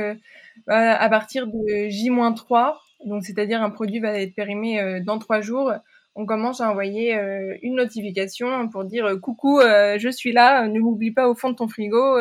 à 0.66 1.09
partir 1.09 1.47
de 1.47 1.88
J-3, 1.88 2.75
donc 3.04 3.25
c'est-à-dire 3.25 3.62
un 3.62 3.71
produit 3.71 4.00
va 4.00 4.18
être 4.21 4.35
périmé 4.35 4.80
euh, 4.80 5.00
dans 5.00 5.18
trois 5.18 5.40
jours. 5.40 5.73
On 6.14 6.26
commence 6.26 6.61
à 6.61 6.71
envoyer 6.71 7.16
euh, 7.16 7.56
une 7.62 7.76
notification 7.76 8.68
pour 8.68 8.85
dire 8.85 9.06
euh, 9.06 9.16
coucou, 9.16 9.61
je 9.62 10.09
suis 10.11 10.32
là, 10.32 10.68
ne 10.68 10.78
m'oublie 10.78 11.11
pas 11.11 11.28
au 11.28 11.35
fond 11.35 11.50
de 11.50 11.56
ton 11.56 11.68
frigo, 11.68 12.18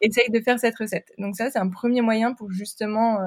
essaye 0.00 0.30
de 0.30 0.40
faire 0.40 0.58
cette 0.58 0.76
recette. 0.76 1.12
Donc 1.18 1.36
ça 1.36 1.50
c'est 1.50 1.58
un 1.58 1.68
premier 1.68 2.00
moyen 2.00 2.34
pour 2.34 2.50
justement 2.50 3.18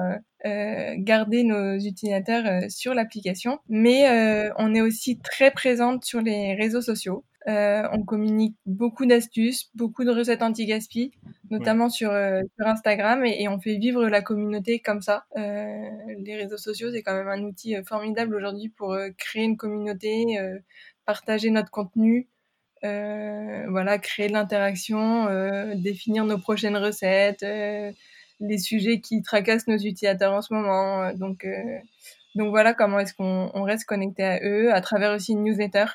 garder 0.44 1.44
nos 1.44 1.78
utilisateurs 1.78 2.70
sur 2.70 2.94
l'application. 2.94 3.58
Mais 3.68 4.50
on 4.58 4.74
est 4.74 4.82
aussi 4.82 5.18
très 5.18 5.50
présente 5.50 6.04
sur 6.04 6.20
les 6.20 6.54
réseaux 6.54 6.82
sociaux. 6.82 7.24
Euh, 7.48 7.88
on 7.92 8.04
communique 8.04 8.56
beaucoup 8.66 9.06
d'astuces, 9.06 9.70
beaucoup 9.74 10.04
de 10.04 10.10
recettes 10.10 10.42
anti-gaspi, 10.42 11.12
notamment 11.50 11.88
sur, 11.88 12.10
euh, 12.10 12.42
sur 12.56 12.66
Instagram, 12.66 13.24
et, 13.24 13.48
on 13.48 13.58
fait 13.58 13.76
vivre 13.76 14.06
la 14.08 14.20
communauté 14.20 14.80
comme 14.80 15.00
ça. 15.00 15.24
Euh, 15.38 15.88
les 16.18 16.36
réseaux 16.36 16.58
sociaux, 16.58 16.90
c'est 16.92 17.02
quand 17.02 17.14
même 17.14 17.28
un 17.28 17.42
outil 17.42 17.76
formidable 17.84 18.34
aujourd'hui 18.34 18.68
pour 18.68 18.96
créer 19.16 19.44
une 19.44 19.56
communauté, 19.56 20.38
partager 21.06 21.50
notre 21.50 21.70
contenu, 21.70 22.28
voilà, 22.82 23.98
créer 23.98 24.28
de 24.28 24.32
l'interaction, 24.34 25.26
définir 25.76 26.24
nos 26.26 26.38
prochaines 26.38 26.76
recettes, 26.76 27.44
les 28.40 28.58
sujets 28.58 29.00
qui 29.00 29.22
tracassent 29.22 29.66
nos 29.66 29.76
utilisateurs 29.76 30.32
en 30.34 30.42
ce 30.42 30.52
moment. 30.52 31.12
donc, 31.14 31.46
donc 32.36 32.50
voilà 32.50 32.74
comment 32.74 32.98
est-ce 33.00 33.14
qu'on 33.14 33.62
reste 33.62 33.86
connecté 33.86 34.24
à 34.24 34.40
eux 34.42 34.72
à 34.72 34.80
travers 34.80 35.12
aussi 35.12 35.32
une 35.32 35.44
newsletter 35.44 35.86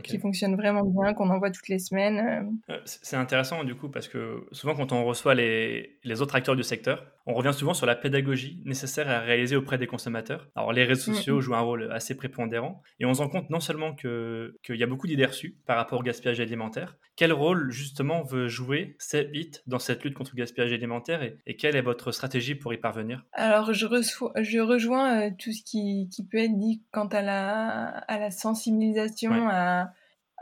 qui 0.00 0.18
fonctionne 0.18 0.56
vraiment 0.56 0.84
bien, 0.84 1.12
qu'on 1.12 1.28
envoie 1.28 1.50
toutes 1.50 1.68
les 1.68 1.78
semaines. 1.78 2.56
Euh. 2.68 2.74
Euh, 2.74 2.80
c'est 2.84 3.16
intéressant 3.16 3.62
du 3.64 3.74
coup 3.74 3.90
parce 3.90 4.08
que 4.08 4.46
souvent 4.52 4.74
quand 4.74 4.92
on 4.92 5.04
reçoit 5.04 5.34
les, 5.34 5.98
les, 6.04 6.22
autres 6.22 6.34
acteurs 6.34 6.56
du 6.56 6.62
secteur, 6.62 7.04
on 7.26 7.34
revient 7.34 7.52
souvent 7.52 7.74
sur 7.74 7.84
la 7.84 7.94
pédagogie 7.94 8.62
nécessaire 8.64 9.08
à 9.10 9.20
réaliser 9.20 9.54
auprès 9.54 9.76
des 9.76 9.86
consommateurs. 9.86 10.48
Alors 10.54 10.72
les 10.72 10.84
réseaux 10.84 11.12
mm, 11.12 11.14
sociaux 11.14 11.36
mm. 11.36 11.40
jouent 11.40 11.54
un 11.54 11.60
rôle 11.60 11.92
assez 11.92 12.16
prépondérant 12.16 12.82
et 13.00 13.04
on 13.04 13.12
se 13.12 13.20
rend 13.20 13.28
compte 13.28 13.50
non 13.50 13.60
seulement 13.60 13.94
qu'il 13.94 14.76
y 14.76 14.82
a 14.82 14.86
beaucoup 14.86 15.06
d'idées 15.06 15.26
reçues 15.26 15.58
par 15.66 15.76
rapport 15.76 16.00
au 16.00 16.02
gaspillage 16.02 16.40
alimentaire, 16.40 16.96
quel 17.16 17.32
rôle 17.32 17.70
justement 17.70 18.22
veut 18.22 18.48
jouer 18.48 18.96
Sebit 18.98 19.52
dans 19.66 19.78
cette 19.78 20.02
lutte 20.02 20.14
contre 20.14 20.32
le 20.34 20.38
gaspillage 20.38 20.72
alimentaire 20.72 21.22
et, 21.22 21.56
quelle 21.56 21.76
est 21.76 21.82
votre 21.82 22.10
stratégie 22.12 22.54
pour 22.54 22.72
y 22.72 22.78
parvenir? 22.78 23.24
Alors 23.34 23.74
je, 23.74 23.86
je 23.86 24.58
rejoins 24.58 25.20
euh, 25.20 25.30
tout 25.38 25.52
ce 25.52 25.62
qui, 25.62 26.08
qui, 26.10 26.24
peut 26.24 26.38
être 26.38 26.58
dit 26.58 26.82
quant 26.90 27.06
à 27.08 27.20
la, 27.20 27.88
à 28.08 28.18
la 28.18 28.30
sensibilisation, 28.30 29.48
à 29.48 29.81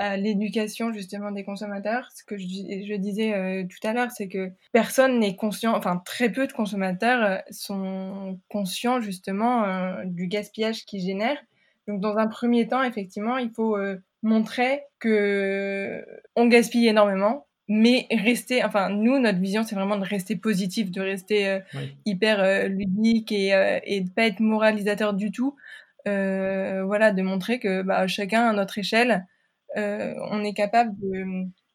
à 0.00 0.16
l'éducation 0.16 0.92
justement 0.94 1.30
des 1.30 1.44
consommateurs. 1.44 2.08
Ce 2.14 2.24
que 2.24 2.38
je, 2.38 2.46
je 2.46 2.94
disais 2.96 3.34
euh, 3.34 3.64
tout 3.64 3.86
à 3.86 3.92
l'heure, 3.92 4.10
c'est 4.10 4.28
que 4.28 4.50
personne 4.72 5.20
n'est 5.20 5.36
conscient, 5.36 5.76
enfin 5.76 6.00
très 6.06 6.32
peu 6.32 6.46
de 6.46 6.52
consommateurs 6.52 7.22
euh, 7.22 7.36
sont 7.50 8.40
conscients 8.48 9.02
justement 9.02 9.64
euh, 9.64 10.02
du 10.06 10.26
gaspillage 10.26 10.86
qu'ils 10.86 11.02
génèrent. 11.02 11.40
Donc 11.86 12.00
dans 12.00 12.16
un 12.16 12.28
premier 12.28 12.66
temps, 12.66 12.82
effectivement, 12.82 13.36
il 13.36 13.50
faut 13.50 13.76
montrer 14.22 14.82
que 15.00 16.04
on 16.36 16.46
gaspille 16.46 16.86
énormément, 16.86 17.46
mais 17.68 18.06
rester, 18.12 18.62
enfin 18.62 18.90
nous, 18.90 19.18
notre 19.18 19.40
vision, 19.40 19.64
c'est 19.64 19.74
vraiment 19.74 19.96
de 19.96 20.04
rester 20.04 20.36
positif, 20.36 20.92
de 20.92 21.00
rester 21.00 21.58
hyper 22.06 22.68
ludique 22.68 23.32
et, 23.32 23.80
et 23.84 24.02
de 24.02 24.10
pas 24.10 24.26
être 24.26 24.38
moralisateur 24.38 25.14
du 25.14 25.32
tout. 25.32 25.56
voilà, 26.04 27.10
de 27.10 27.22
montrer 27.22 27.58
que 27.58 27.82
bah, 27.82 28.06
chacun 28.06 28.48
à 28.48 28.52
notre 28.52 28.78
échelle 28.78 29.26
euh, 29.30 29.39
on 29.76 30.44
est 30.44 30.54
capable 30.54 30.94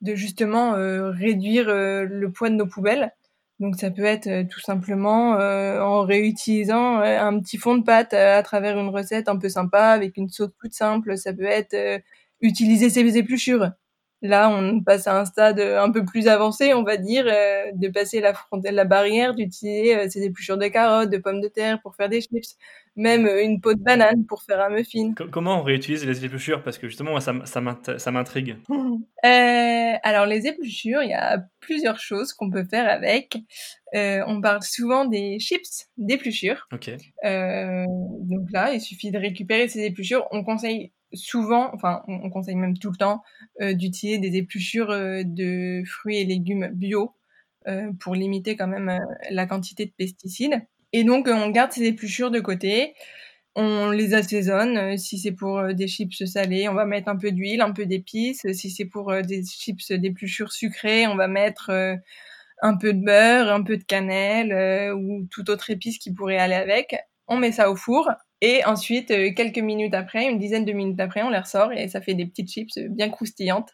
de, 0.02 0.16
justement 0.16 0.76
euh, 0.76 1.12
réduire 1.12 1.70
euh, 1.70 2.06
le 2.06 2.32
poids 2.32 2.50
de 2.50 2.56
nos 2.56 2.68
poubelles. 2.68 3.12
Donc 3.60 3.76
ça 3.78 3.90
peut 3.90 4.04
être 4.04 4.48
tout 4.50 4.60
simplement 4.60 5.32
en 5.32 6.02
réutilisant 6.02 6.98
un 7.00 7.40
petit 7.40 7.58
fond 7.58 7.78
de 7.78 7.84
pâte 7.84 8.14
à 8.14 8.44
travers 8.44 8.78
une 8.78 8.90
recette 8.90 9.30
un 9.30 9.38
peu 9.38 9.48
sympa 9.48 9.92
avec 9.92 10.18
une 10.18 10.28
sauce 10.28 10.52
toute 10.60 10.74
simple. 10.74 11.18
Ça 11.18 11.34
peut 11.34 11.46
être 11.46 12.02
utiliser 12.42 12.90
ses 12.90 13.18
épluchures. 13.18 13.72
Là, 14.28 14.50
on 14.50 14.82
passe 14.82 15.08
à 15.08 15.20
un 15.20 15.26
stade 15.26 15.60
un 15.60 15.92
peu 15.92 16.04
plus 16.04 16.28
avancé, 16.28 16.74
on 16.74 16.84
va 16.84 16.98
dire, 16.98 17.26
de 17.26 17.88
passer 17.90 18.22
la 18.22 18.34
frontière, 18.34 18.74
la 18.74 18.86
barrière, 18.86 19.36
d'utiliser 19.36 20.10
ses 20.10 20.24
épluchures 20.24 20.58
de 20.58 20.68
carottes, 20.68 21.10
de 21.10 21.18
pommes 21.18 21.42
de 21.42 21.48
terre 21.48 21.82
pour 21.82 21.96
faire 21.96 22.10
des 22.10 22.22
chips 22.22 22.58
même 22.96 23.26
euh, 23.26 23.44
une 23.44 23.60
peau 23.60 23.74
de 23.74 23.82
banane 23.82 24.26
pour 24.26 24.44
faire 24.44 24.62
un 24.62 24.70
muffin. 24.70 25.14
comment 25.32 25.60
on 25.60 25.64
réutilise 25.64 26.06
les 26.06 26.24
épluchures? 26.26 26.64
Parce 26.64 26.78
que 26.78 26.88
justement, 26.88 27.20
ça, 27.20 27.34
ça 27.46 28.12
m'intrigue. 28.12 28.58
Euh, 29.26 29.94
alors, 30.04 30.28
les 30.28 30.46
épluchures, 30.46 31.02
il 31.02 31.10
y 31.10 31.16
a 31.16 31.44
plusieurs 31.60 32.00
choses 32.00 32.32
qu'on 32.32 32.52
peut 32.52 32.64
faire 32.64 32.88
avec. 32.88 33.38
Euh, 33.96 34.22
on 34.28 34.40
parle 34.40 34.62
souvent 34.62 35.06
des 35.06 35.40
chips 35.40 35.88
d'épluchures. 35.98 36.68
Ok. 36.72 36.92
donc 37.24 38.52
là, 38.52 38.74
il 38.74 38.82
suffit 38.82 39.10
de 39.10 39.18
récupérer 39.18 39.68
ces 39.68 39.84
épluchures. 39.84 40.28
On 40.30 40.44
conseille 40.44 40.92
souvent, 41.14 41.70
enfin, 41.74 42.04
on 42.08 42.30
conseille 42.30 42.56
même 42.56 42.78
tout 42.78 42.92
le 42.92 42.98
temps, 42.98 43.24
d'utiliser 43.62 44.18
des 44.20 44.38
épluchures 44.38 44.90
de 44.90 45.84
fruits 45.86 46.18
et 46.18 46.26
légumes 46.26 46.70
bio 46.74 47.16
pour 48.00 48.16
limiter 48.16 48.56
quand 48.56 48.68
même 48.68 49.00
la 49.30 49.46
quantité 49.46 49.86
de 49.86 49.92
pesticides. 49.98 50.62
Et 50.94 51.04
donc, 51.04 51.28
on 51.28 51.50
garde 51.50 51.74
ces 51.74 51.84
épluchures 51.84 52.32
de 52.32 52.40
côté. 52.40 52.94
On 53.56 53.90
les 53.92 54.14
assaisonne. 54.14 54.78
Euh, 54.78 54.98
si 54.98 55.18
c'est 55.20 55.34
pour 55.34 55.60
euh, 55.60 55.74
des 55.74 55.88
chips 55.88 56.26
salés, 56.26 56.70
on 56.70 56.74
va 56.74 56.86
mettre 56.86 57.10
un 57.10 57.18
peu 57.18 57.32
d'huile, 57.32 57.62
un 57.62 57.72
peu 57.72 57.86
d'épices. 57.86 58.46
Si 58.54 58.70
c'est 58.70 58.86
pour 58.86 59.12
euh, 59.12 59.22
des 59.22 59.44
chips 59.44 59.92
d'épluchures 59.92 60.54
sucrées, 60.54 61.08
on 61.08 61.16
va 61.16 61.28
mettre 61.28 61.72
un 62.62 62.78
peu 62.78 62.94
de 62.94 63.04
beurre, 63.04 63.52
un 63.52 63.64
peu 63.64 63.78
de 63.78 63.84
cannelle 63.84 64.94
ou 64.94 65.28
toute 65.32 65.50
autre 65.50 65.70
épice 65.70 65.98
qui 66.00 66.14
pourrait 66.14 66.38
aller 66.38 66.56
avec. 66.56 66.96
On 67.28 67.38
met 67.38 67.52
ça 67.52 67.70
au 67.72 67.76
four. 67.76 68.10
Et 68.42 68.64
ensuite, 68.66 69.08
quelques 69.36 69.60
minutes 69.60 69.94
après, 69.94 70.30
une 70.30 70.40
dizaine 70.40 70.66
de 70.66 70.74
minutes 70.74 71.00
après, 71.00 71.24
on 71.24 71.30
les 71.30 71.40
ressort 71.40 71.72
et 71.72 71.88
ça 71.88 72.02
fait 72.02 72.14
des 72.14 72.26
petites 72.26 72.50
chips 72.50 72.78
bien 72.90 73.10
croustillantes 73.10 73.72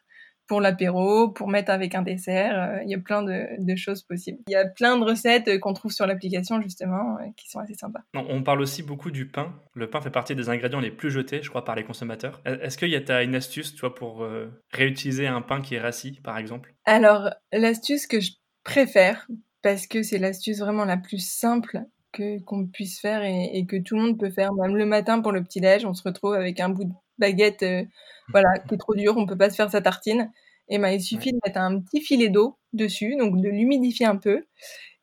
pour 0.51 0.59
l'apéro, 0.59 1.29
pour 1.29 1.47
mettre 1.47 1.71
avec 1.71 1.95
un 1.95 2.01
dessert. 2.01 2.59
Euh, 2.59 2.83
il 2.83 2.89
y 2.89 2.93
a 2.93 2.99
plein 2.99 3.23
de, 3.23 3.75
choses 3.77 4.03
possibles. 4.03 4.39
Il 4.49 4.51
y 4.51 4.57
a 4.57 4.65
plein 4.65 4.97
de 4.97 5.05
recettes 5.05 5.47
euh, 5.47 5.57
qu'on 5.57 5.71
trouve 5.71 5.93
sur 5.93 6.05
l'application 6.05 6.61
justement 6.61 7.17
euh, 7.19 7.27
qui 7.37 7.49
sont 7.49 7.59
assez 7.59 7.73
sympas. 7.73 8.01
On 8.13 8.43
parle 8.43 8.59
aussi 8.59 8.83
beaucoup 8.83 9.11
du 9.11 9.29
pain. 9.29 9.55
Le 9.75 9.89
pain 9.89 10.01
fait 10.01 10.09
partie 10.09 10.35
des 10.35 10.49
ingrédients 10.49 10.81
les 10.81 10.91
plus 10.91 11.09
jetés, 11.09 11.41
je 11.41 11.49
crois, 11.49 11.63
par 11.63 11.75
les 11.75 11.85
consommateurs. 11.85 12.41
Est-ce 12.43 12.77
qu'il 12.77 12.89
y 12.89 12.97
a 12.97 13.23
une 13.23 13.33
astuce, 13.35 13.73
tu 13.73 13.79
vois, 13.79 13.95
pour 13.95 14.27
réutiliser 14.73 15.25
un 15.25 15.41
pain 15.41 15.61
qui 15.61 15.75
est 15.75 15.79
rassis, 15.79 16.19
par 16.21 16.37
exemple? 16.37 16.73
Alors, 16.83 17.29
l'astuce 17.53 18.05
que 18.05 18.19
je 18.19 18.31
préfère, 18.65 19.27
parce 19.61 19.87
que 19.87 20.03
c'est 20.03 20.17
l'astuce 20.17 20.59
vraiment 20.59 20.83
la 20.83 20.97
plus 20.97 21.25
simple 21.25 21.79
que 22.11 22.39
qu'on 22.39 22.67
puisse 22.67 22.99
faire 22.99 23.23
et, 23.23 23.65
que 23.67 23.77
tout 23.77 23.95
le 23.95 24.01
monde 24.01 24.19
peut 24.19 24.29
faire, 24.29 24.53
même 24.53 24.75
le 24.75 24.85
matin 24.85 25.21
pour 25.21 25.31
le 25.31 25.43
petit 25.43 25.61
déj, 25.61 25.85
on 25.85 25.93
se 25.93 26.03
retrouve 26.03 26.33
avec 26.33 26.59
un 26.59 26.69
bout 26.69 26.85
de 26.85 26.93
baguette 27.17 27.65
voilà, 28.29 28.57
qui 28.59 28.75
est 28.75 28.77
trop 28.77 28.95
dur, 28.95 29.15
on 29.17 29.25
peut 29.25 29.37
pas 29.37 29.49
se 29.49 29.55
faire 29.55 29.69
sa 29.69 29.81
tartine. 29.81 30.31
Et 30.69 30.77
ben, 30.77 30.89
il 30.89 31.01
suffit 31.01 31.33
de 31.33 31.39
mettre 31.45 31.59
un 31.59 31.79
petit 31.81 32.01
filet 32.01 32.29
d'eau 32.29 32.57
dessus, 32.73 33.15
donc 33.17 33.41
de 33.41 33.49
l'humidifier 33.49 34.05
un 34.05 34.15
peu. 34.15 34.45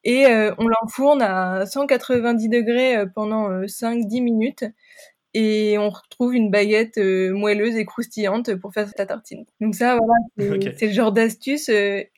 Et 0.05 0.27
euh, 0.27 0.55
on 0.59 0.67
l'enfourne 0.69 1.23
à 1.23 1.67
190 1.67 2.49
degrés 2.49 2.97
euh, 2.97 3.07
pendant 3.07 3.51
5-10 3.51 4.21
euh, 4.21 4.23
minutes. 4.23 4.65
Et 5.35 5.77
on 5.79 5.91
retrouve 5.91 6.35
une 6.35 6.51
baguette 6.51 6.97
moelleuse 6.97 7.77
et 7.77 7.85
croustillante 7.85 8.55
pour 8.57 8.73
faire 8.73 8.89
sa 8.89 9.05
tartine. 9.05 9.45
Donc 9.61 9.75
ça, 9.75 9.99
voilà, 9.99 10.55
c'est 10.79 10.87
le 10.87 10.93
genre 10.93 11.13
d'astuce 11.13 11.71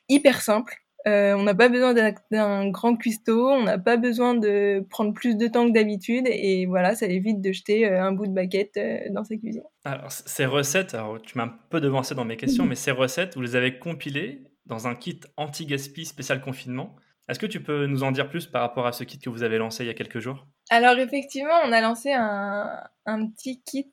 hyper 0.07 0.41
simple 0.41 0.80
Euh, 1.07 1.33
on 1.33 1.43
n'a 1.43 1.55
pas 1.55 1.69
besoin 1.69 1.93
d'un 1.93 2.69
grand 2.69 2.95
cuistot, 2.95 3.49
on 3.49 3.63
n'a 3.63 3.79
pas 3.79 3.97
besoin 3.97 4.35
de 4.35 4.85
prendre 4.89 5.13
plus 5.13 5.35
de 5.35 5.47
temps 5.47 5.67
que 5.67 5.73
d'habitude 5.73 6.25
et 6.27 6.67
voilà, 6.67 6.95
ça 6.95 7.07
évite 7.07 7.41
de 7.41 7.51
jeter 7.51 7.87
euh, 7.87 8.03
un 8.03 8.11
bout 8.11 8.27
de 8.27 8.33
baguette 8.33 8.77
euh, 8.77 8.99
dans 9.09 9.23
sa 9.23 9.35
cuisine. 9.37 9.63
Alors, 9.83 10.11
ces 10.11 10.45
recettes, 10.45 10.93
alors, 10.93 11.19
tu 11.21 11.37
m'as 11.37 11.45
un 11.45 11.53
peu 11.69 11.81
devancé 11.81 12.13
dans 12.13 12.25
mes 12.25 12.37
questions, 12.37 12.65
mais 12.65 12.75
ces 12.75 12.91
recettes, 12.91 13.35
vous 13.35 13.41
les 13.41 13.55
avez 13.55 13.79
compilées 13.79 14.43
dans 14.67 14.87
un 14.87 14.93
kit 14.93 15.19
anti-gaspi 15.37 16.05
spécial 16.05 16.39
confinement. 16.39 16.95
Est-ce 17.27 17.39
que 17.39 17.47
tu 17.47 17.63
peux 17.63 17.87
nous 17.87 18.03
en 18.03 18.11
dire 18.11 18.29
plus 18.29 18.45
par 18.45 18.61
rapport 18.61 18.85
à 18.85 18.91
ce 18.91 19.03
kit 19.03 19.17
que 19.17 19.29
vous 19.29 19.41
avez 19.41 19.57
lancé 19.57 19.83
il 19.83 19.87
y 19.87 19.89
a 19.91 19.95
quelques 19.95 20.19
jours? 20.19 20.45
Alors 20.69 20.97
effectivement, 20.99 21.53
on 21.65 21.71
a 21.71 21.81
lancé 21.81 22.11
un, 22.13 22.69
un 23.05 23.27
petit 23.27 23.61
kit 23.63 23.91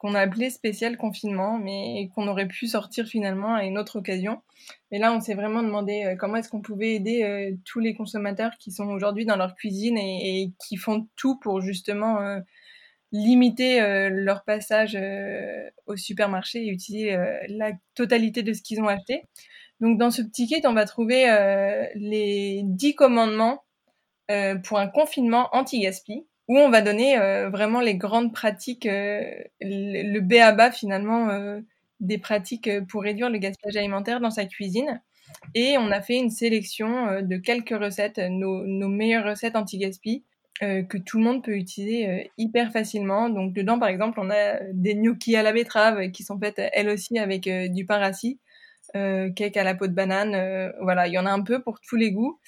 qu'on 0.00 0.14
a 0.14 0.20
appelé 0.20 0.48
spécial 0.48 0.96
confinement, 0.96 1.58
mais 1.58 2.08
qu'on 2.14 2.26
aurait 2.26 2.48
pu 2.48 2.66
sortir 2.66 3.06
finalement 3.06 3.54
à 3.54 3.64
une 3.64 3.76
autre 3.76 3.98
occasion. 3.98 4.40
Mais 4.90 4.98
là, 4.98 5.12
on 5.12 5.20
s'est 5.20 5.34
vraiment 5.34 5.62
demandé 5.62 6.04
euh, 6.04 6.16
comment 6.16 6.36
est-ce 6.36 6.48
qu'on 6.48 6.62
pouvait 6.62 6.94
aider 6.94 7.22
euh, 7.22 7.54
tous 7.66 7.80
les 7.80 7.94
consommateurs 7.94 8.52
qui 8.58 8.72
sont 8.72 8.88
aujourd'hui 8.88 9.26
dans 9.26 9.36
leur 9.36 9.54
cuisine 9.54 9.98
et, 9.98 10.52
qui 10.66 10.78
font 10.78 11.06
tout 11.16 11.38
pour 11.38 11.60
justement 11.60 12.22
euh, 12.22 12.40
limiter 13.12 13.80
leur 14.08 14.44
passage 14.44 14.96
au 15.86 15.96
supermarché 15.96 16.64
et 16.64 16.68
utiliser 16.68 17.16
la 17.48 17.72
totalité 17.96 18.44
de 18.44 18.52
ce 18.52 18.62
qu'ils 18.62 18.80
ont 18.80 18.86
acheté. 18.86 19.24
Donc 19.80 19.98
dans 19.98 20.12
ce 20.12 20.22
petit 20.22 20.46
kit, 20.46 20.62
on 20.64 20.74
va 20.74 20.84
trouver 20.84 21.24
les 21.96 22.62
10 22.64 22.94
commandements 22.94 23.64
pour 24.62 24.78
un 24.78 24.86
confinement 24.86 25.48
anti-gaspi 25.50 26.24
où 26.50 26.58
on 26.58 26.68
va 26.68 26.82
donner 26.82 27.16
euh, 27.16 27.48
vraiment 27.48 27.80
les 27.80 27.94
grandes 27.94 28.32
pratiques, 28.34 28.86
euh, 28.86 29.22
le 29.60 30.18
B 30.18 30.32
à 30.32 30.50
bas 30.50 30.72
finalement 30.72 31.30
euh, 31.30 31.60
des 32.00 32.18
pratiques 32.18 32.68
pour 32.88 33.04
réduire 33.04 33.30
le 33.30 33.38
gaspillage 33.38 33.76
alimentaire 33.76 34.18
dans 34.18 34.32
sa 34.32 34.46
cuisine. 34.46 35.00
Et 35.54 35.78
on 35.78 35.92
a 35.92 36.00
fait 36.00 36.16
une 36.16 36.30
sélection 36.30 37.22
de 37.22 37.36
quelques 37.36 37.78
recettes, 37.78 38.18
nos, 38.18 38.64
meilleures 38.88 39.24
recettes 39.24 39.54
anti-gaspi, 39.54 40.24
que 40.60 40.98
tout 40.98 41.18
le 41.18 41.24
monde 41.24 41.44
peut 41.44 41.54
utiliser 41.54 42.32
hyper 42.36 42.72
facilement. 42.72 43.28
Donc 43.28 43.52
dedans, 43.52 43.78
par 43.78 43.88
exemple, 43.88 44.18
on 44.20 44.28
a 44.28 44.58
des 44.72 44.96
gnocchis 44.96 45.36
à 45.36 45.44
la 45.44 45.52
betterave 45.52 46.10
qui 46.10 46.24
sont 46.24 46.36
faites 46.36 46.60
elles 46.72 46.88
aussi 46.88 47.16
avec 47.20 47.48
du 47.48 47.86
pain 47.86 47.98
rassis, 47.98 48.40
cake 48.92 49.56
à 49.56 49.62
la 49.62 49.76
peau 49.76 49.86
de 49.86 49.92
banane. 49.92 50.72
voilà, 50.80 51.06
il 51.06 51.12
y 51.12 51.18
en 51.18 51.26
a 51.26 51.30
un 51.30 51.42
peu 51.42 51.62
pour 51.62 51.80
tous 51.80 51.96
les 51.96 52.10
goûts. 52.10 52.40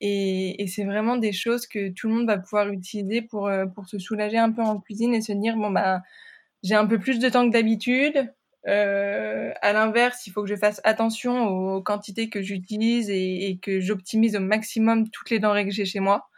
Et, 0.00 0.62
et 0.62 0.66
c'est 0.66 0.84
vraiment 0.84 1.16
des 1.16 1.32
choses 1.32 1.66
que 1.66 1.90
tout 1.90 2.08
le 2.08 2.14
monde 2.14 2.26
va 2.26 2.38
pouvoir 2.38 2.68
utiliser 2.68 3.22
pour, 3.22 3.48
euh, 3.48 3.66
pour 3.66 3.88
se 3.88 3.98
soulager 3.98 4.38
un 4.38 4.52
peu 4.52 4.62
en 4.62 4.78
cuisine 4.80 5.14
et 5.14 5.22
se 5.22 5.32
dire, 5.32 5.56
bon, 5.56 5.70
bah, 5.70 6.02
j'ai 6.62 6.74
un 6.74 6.86
peu 6.86 6.98
plus 6.98 7.18
de 7.18 7.28
temps 7.28 7.46
que 7.46 7.52
d'habitude. 7.52 8.32
Euh, 8.68 9.52
à 9.62 9.72
l'inverse, 9.72 10.26
il 10.26 10.32
faut 10.32 10.42
que 10.42 10.48
je 10.48 10.56
fasse 10.56 10.80
attention 10.84 11.46
aux 11.48 11.82
quantités 11.82 12.28
que 12.28 12.42
j'utilise 12.42 13.10
et, 13.10 13.58
que 13.62 13.80
j'optimise 13.80 14.36
au 14.36 14.40
maximum 14.40 15.08
toutes 15.10 15.30
les 15.30 15.38
denrées 15.38 15.64
que 15.64 15.70
j'ai 15.72 15.84
chez 15.84 16.00
moi. 16.00 16.28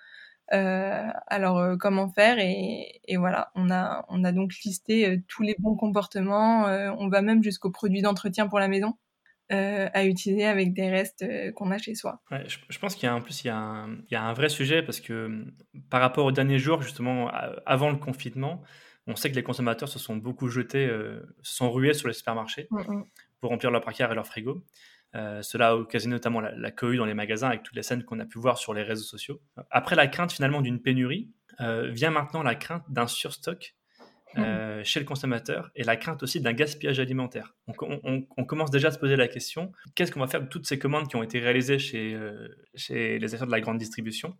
Euh, 0.52 1.08
alors, 1.26 1.58
euh, 1.58 1.76
comment 1.76 2.08
faire 2.08 2.38
et, 2.38 3.00
et, 3.06 3.16
voilà, 3.18 3.50
on 3.54 3.70
a, 3.70 4.04
on 4.08 4.24
a 4.24 4.32
donc 4.32 4.54
listé 4.64 5.06
euh, 5.06 5.16
tous 5.28 5.42
les 5.42 5.56
bons 5.58 5.76
comportements. 5.76 6.64
on 6.98 7.08
va 7.08 7.22
même 7.22 7.42
jusqu'aux 7.42 7.70
produits 7.70 8.02
d'entretien 8.02 8.48
pour 8.48 8.58
la 8.58 8.68
maison. 8.68 8.94
Euh, 9.50 9.88
à 9.94 10.04
utiliser 10.04 10.44
avec 10.44 10.74
des 10.74 10.90
restes 10.90 11.22
euh, 11.22 11.52
qu'on 11.52 11.70
a 11.70 11.78
chez 11.78 11.94
soi. 11.94 12.20
Ouais, 12.30 12.44
je, 12.46 12.78
pense 12.78 12.94
qu'il 12.94 13.04
y 13.04 13.06
a 13.06 13.14
en 13.14 13.22
plus 13.22 13.44
il 13.44 13.46
y 13.46 13.50
a, 13.50 13.56
un, 13.56 13.94
il 13.94 14.12
y 14.12 14.14
a 14.14 14.22
un 14.22 14.34
vrai 14.34 14.50
sujet 14.50 14.82
parce 14.82 15.00
que 15.00 15.42
par 15.88 16.02
rapport 16.02 16.26
aux 16.26 16.32
derniers 16.32 16.58
jours 16.58 16.82
justement 16.82 17.30
avant 17.64 17.90
le 17.90 17.96
confinement, 17.96 18.62
on 19.06 19.16
sait 19.16 19.30
que 19.30 19.36
les 19.36 19.42
consommateurs 19.42 19.88
se 19.88 19.98
sont 19.98 20.16
beaucoup 20.16 20.48
jetés, 20.48 20.86
euh, 20.86 21.34
se 21.40 21.54
sont 21.54 21.72
rués 21.72 21.94
sur 21.94 22.08
les 22.08 22.14
supermarchés 22.14 22.66
mm, 22.70 22.78
mm. 22.78 23.04
pour 23.40 23.48
remplir 23.48 23.70
leur 23.70 23.80
placard 23.80 24.12
et 24.12 24.14
leur 24.14 24.26
frigo. 24.26 24.66
cela 25.14 25.68
a 25.68 25.74
occasionné 25.76 26.16
notamment 26.16 26.42
la, 26.42 26.54
la, 26.54 26.70
cohue 26.70 26.98
dans 26.98 27.06
les 27.06 27.14
magasins 27.14 27.48
avec 27.48 27.62
toutes 27.62 27.76
les 27.76 27.82
scènes 27.82 28.04
qu'on 28.04 28.20
a 28.20 28.26
pu 28.26 28.38
voir 28.38 28.58
sur 28.58 28.74
les 28.74 28.82
réseaux 28.82 29.06
sociaux. 29.06 29.40
Après 29.70 29.96
la 29.96 30.08
crainte 30.08 30.30
finalement 30.30 30.60
d'une 30.60 30.82
pénurie, 30.82 31.32
vient 31.58 32.10
maintenant 32.10 32.42
la 32.42 32.54
crainte 32.54 32.84
d'un 32.90 33.06
surstock. 33.06 33.77
Euh, 34.36 34.84
chez 34.84 35.00
le 35.00 35.06
consommateur 35.06 35.70
et 35.74 35.82
la 35.82 35.96
crainte 35.96 36.22
aussi 36.22 36.40
d'un 36.40 36.52
gaspillage 36.52 37.00
alimentaire. 37.00 37.56
Donc 37.66 37.82
on, 37.82 38.44
commence 38.44 38.70
déjà 38.70 38.88
à 38.88 38.90
se 38.90 38.98
poser 38.98 39.16
la 39.16 39.26
question, 39.26 39.72
qu'est-ce 39.94 40.12
qu'on 40.12 40.20
va 40.20 40.26
faire 40.26 40.42
de 40.42 40.48
toutes 40.48 40.66
ces 40.66 40.78
commandes 40.78 41.08
qui 41.08 41.16
ont 41.16 41.22
été 41.22 41.38
réalisées 41.40 41.78
chez, 41.78 42.14
euh, 42.14 42.48
chez 42.74 43.18
les 43.18 43.34
acteurs 43.34 43.46
de 43.46 43.52
la 43.52 43.60
grande 43.60 43.78
distribution 43.78 44.36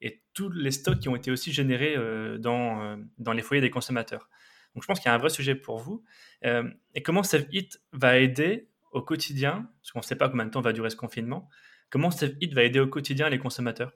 et 0.00 0.22
tous 0.34 0.50
les 0.50 0.70
stocks 0.70 1.00
qui 1.00 1.08
ont 1.08 1.16
été 1.16 1.30
aussi 1.30 1.52
générés 1.52 1.96
euh, 1.96 2.38
dans, 2.38 2.96
dans 3.18 3.32
les 3.32 3.42
foyers 3.42 3.60
des 3.60 3.70
consommateurs. 3.70 4.28
Donc 4.74 4.84
je 4.84 4.86
pense 4.86 5.00
qu'il 5.00 5.08
y 5.08 5.12
a 5.12 5.14
un 5.14 5.18
vrai 5.18 5.30
sujet 5.30 5.56
pour 5.56 5.78
vous. 5.78 6.04
et 6.42 7.02
comment 7.02 7.22
Save 7.22 7.46
It 7.52 7.80
va 7.92 8.18
aider 8.18 8.68
au 8.92 9.02
quotidien, 9.02 9.68
parce 9.80 9.92
qu'on 9.92 9.98
ne 9.98 10.04
sait 10.04 10.16
pas 10.16 10.28
combien 10.28 10.46
de 10.46 10.50
temps 10.50 10.60
va 10.60 10.72
durer 10.72 10.90
ce 10.90 10.96
confinement, 10.96 11.48
comment 11.90 12.10
Save 12.10 12.34
It 12.40 12.54
va 12.54 12.62
aider 12.62 12.78
au 12.78 12.86
quotidien 12.86 13.28
les 13.28 13.38
consommateurs? 13.38 13.92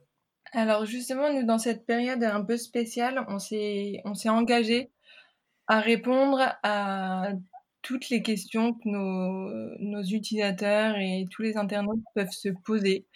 Alors 0.52 0.84
justement, 0.84 1.32
nous, 1.32 1.46
dans 1.46 1.58
cette 1.58 1.86
période 1.86 2.22
un 2.24 2.42
peu 2.42 2.56
spéciale, 2.56 3.24
on 3.28 3.38
s'est 3.38 4.02
engagé 4.28 4.90
à 5.68 5.80
répondre 5.80 6.40
à 6.62 7.28
toutes 7.82 8.10
les 8.10 8.22
questions 8.22 8.74
que 8.74 8.88
nos, 8.88 9.78
nos 9.78 10.02
utilisateurs 10.02 10.96
et 10.96 11.26
tous 11.30 11.42
les 11.42 11.56
internautes 11.56 12.02
peuvent 12.14 12.32
se 12.32 12.48
poser. 12.48 13.06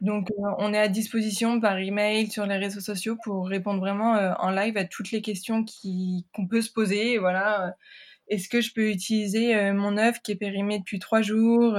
Donc, 0.00 0.30
euh, 0.30 0.34
on 0.58 0.72
est 0.72 0.78
à 0.78 0.88
disposition 0.88 1.60
par 1.60 1.78
email, 1.78 2.30
sur 2.30 2.46
les 2.46 2.56
réseaux 2.56 2.80
sociaux 2.80 3.16
pour 3.24 3.48
répondre 3.48 3.80
vraiment 3.80 4.14
euh, 4.16 4.32
en 4.38 4.50
live 4.50 4.76
à 4.76 4.84
toutes 4.84 5.10
les 5.10 5.22
questions 5.22 5.64
qu'on 6.32 6.46
peut 6.46 6.62
se 6.62 6.72
poser. 6.72 7.18
Voilà, 7.18 7.66
euh, 7.66 7.70
est-ce 8.28 8.48
que 8.48 8.60
je 8.60 8.72
peux 8.72 8.90
utiliser 8.90 9.72
mon 9.72 9.96
œuf 9.96 10.20
qui 10.20 10.32
est 10.32 10.36
périmé 10.36 10.78
depuis 10.78 10.98
trois 10.98 11.22
jours 11.22 11.78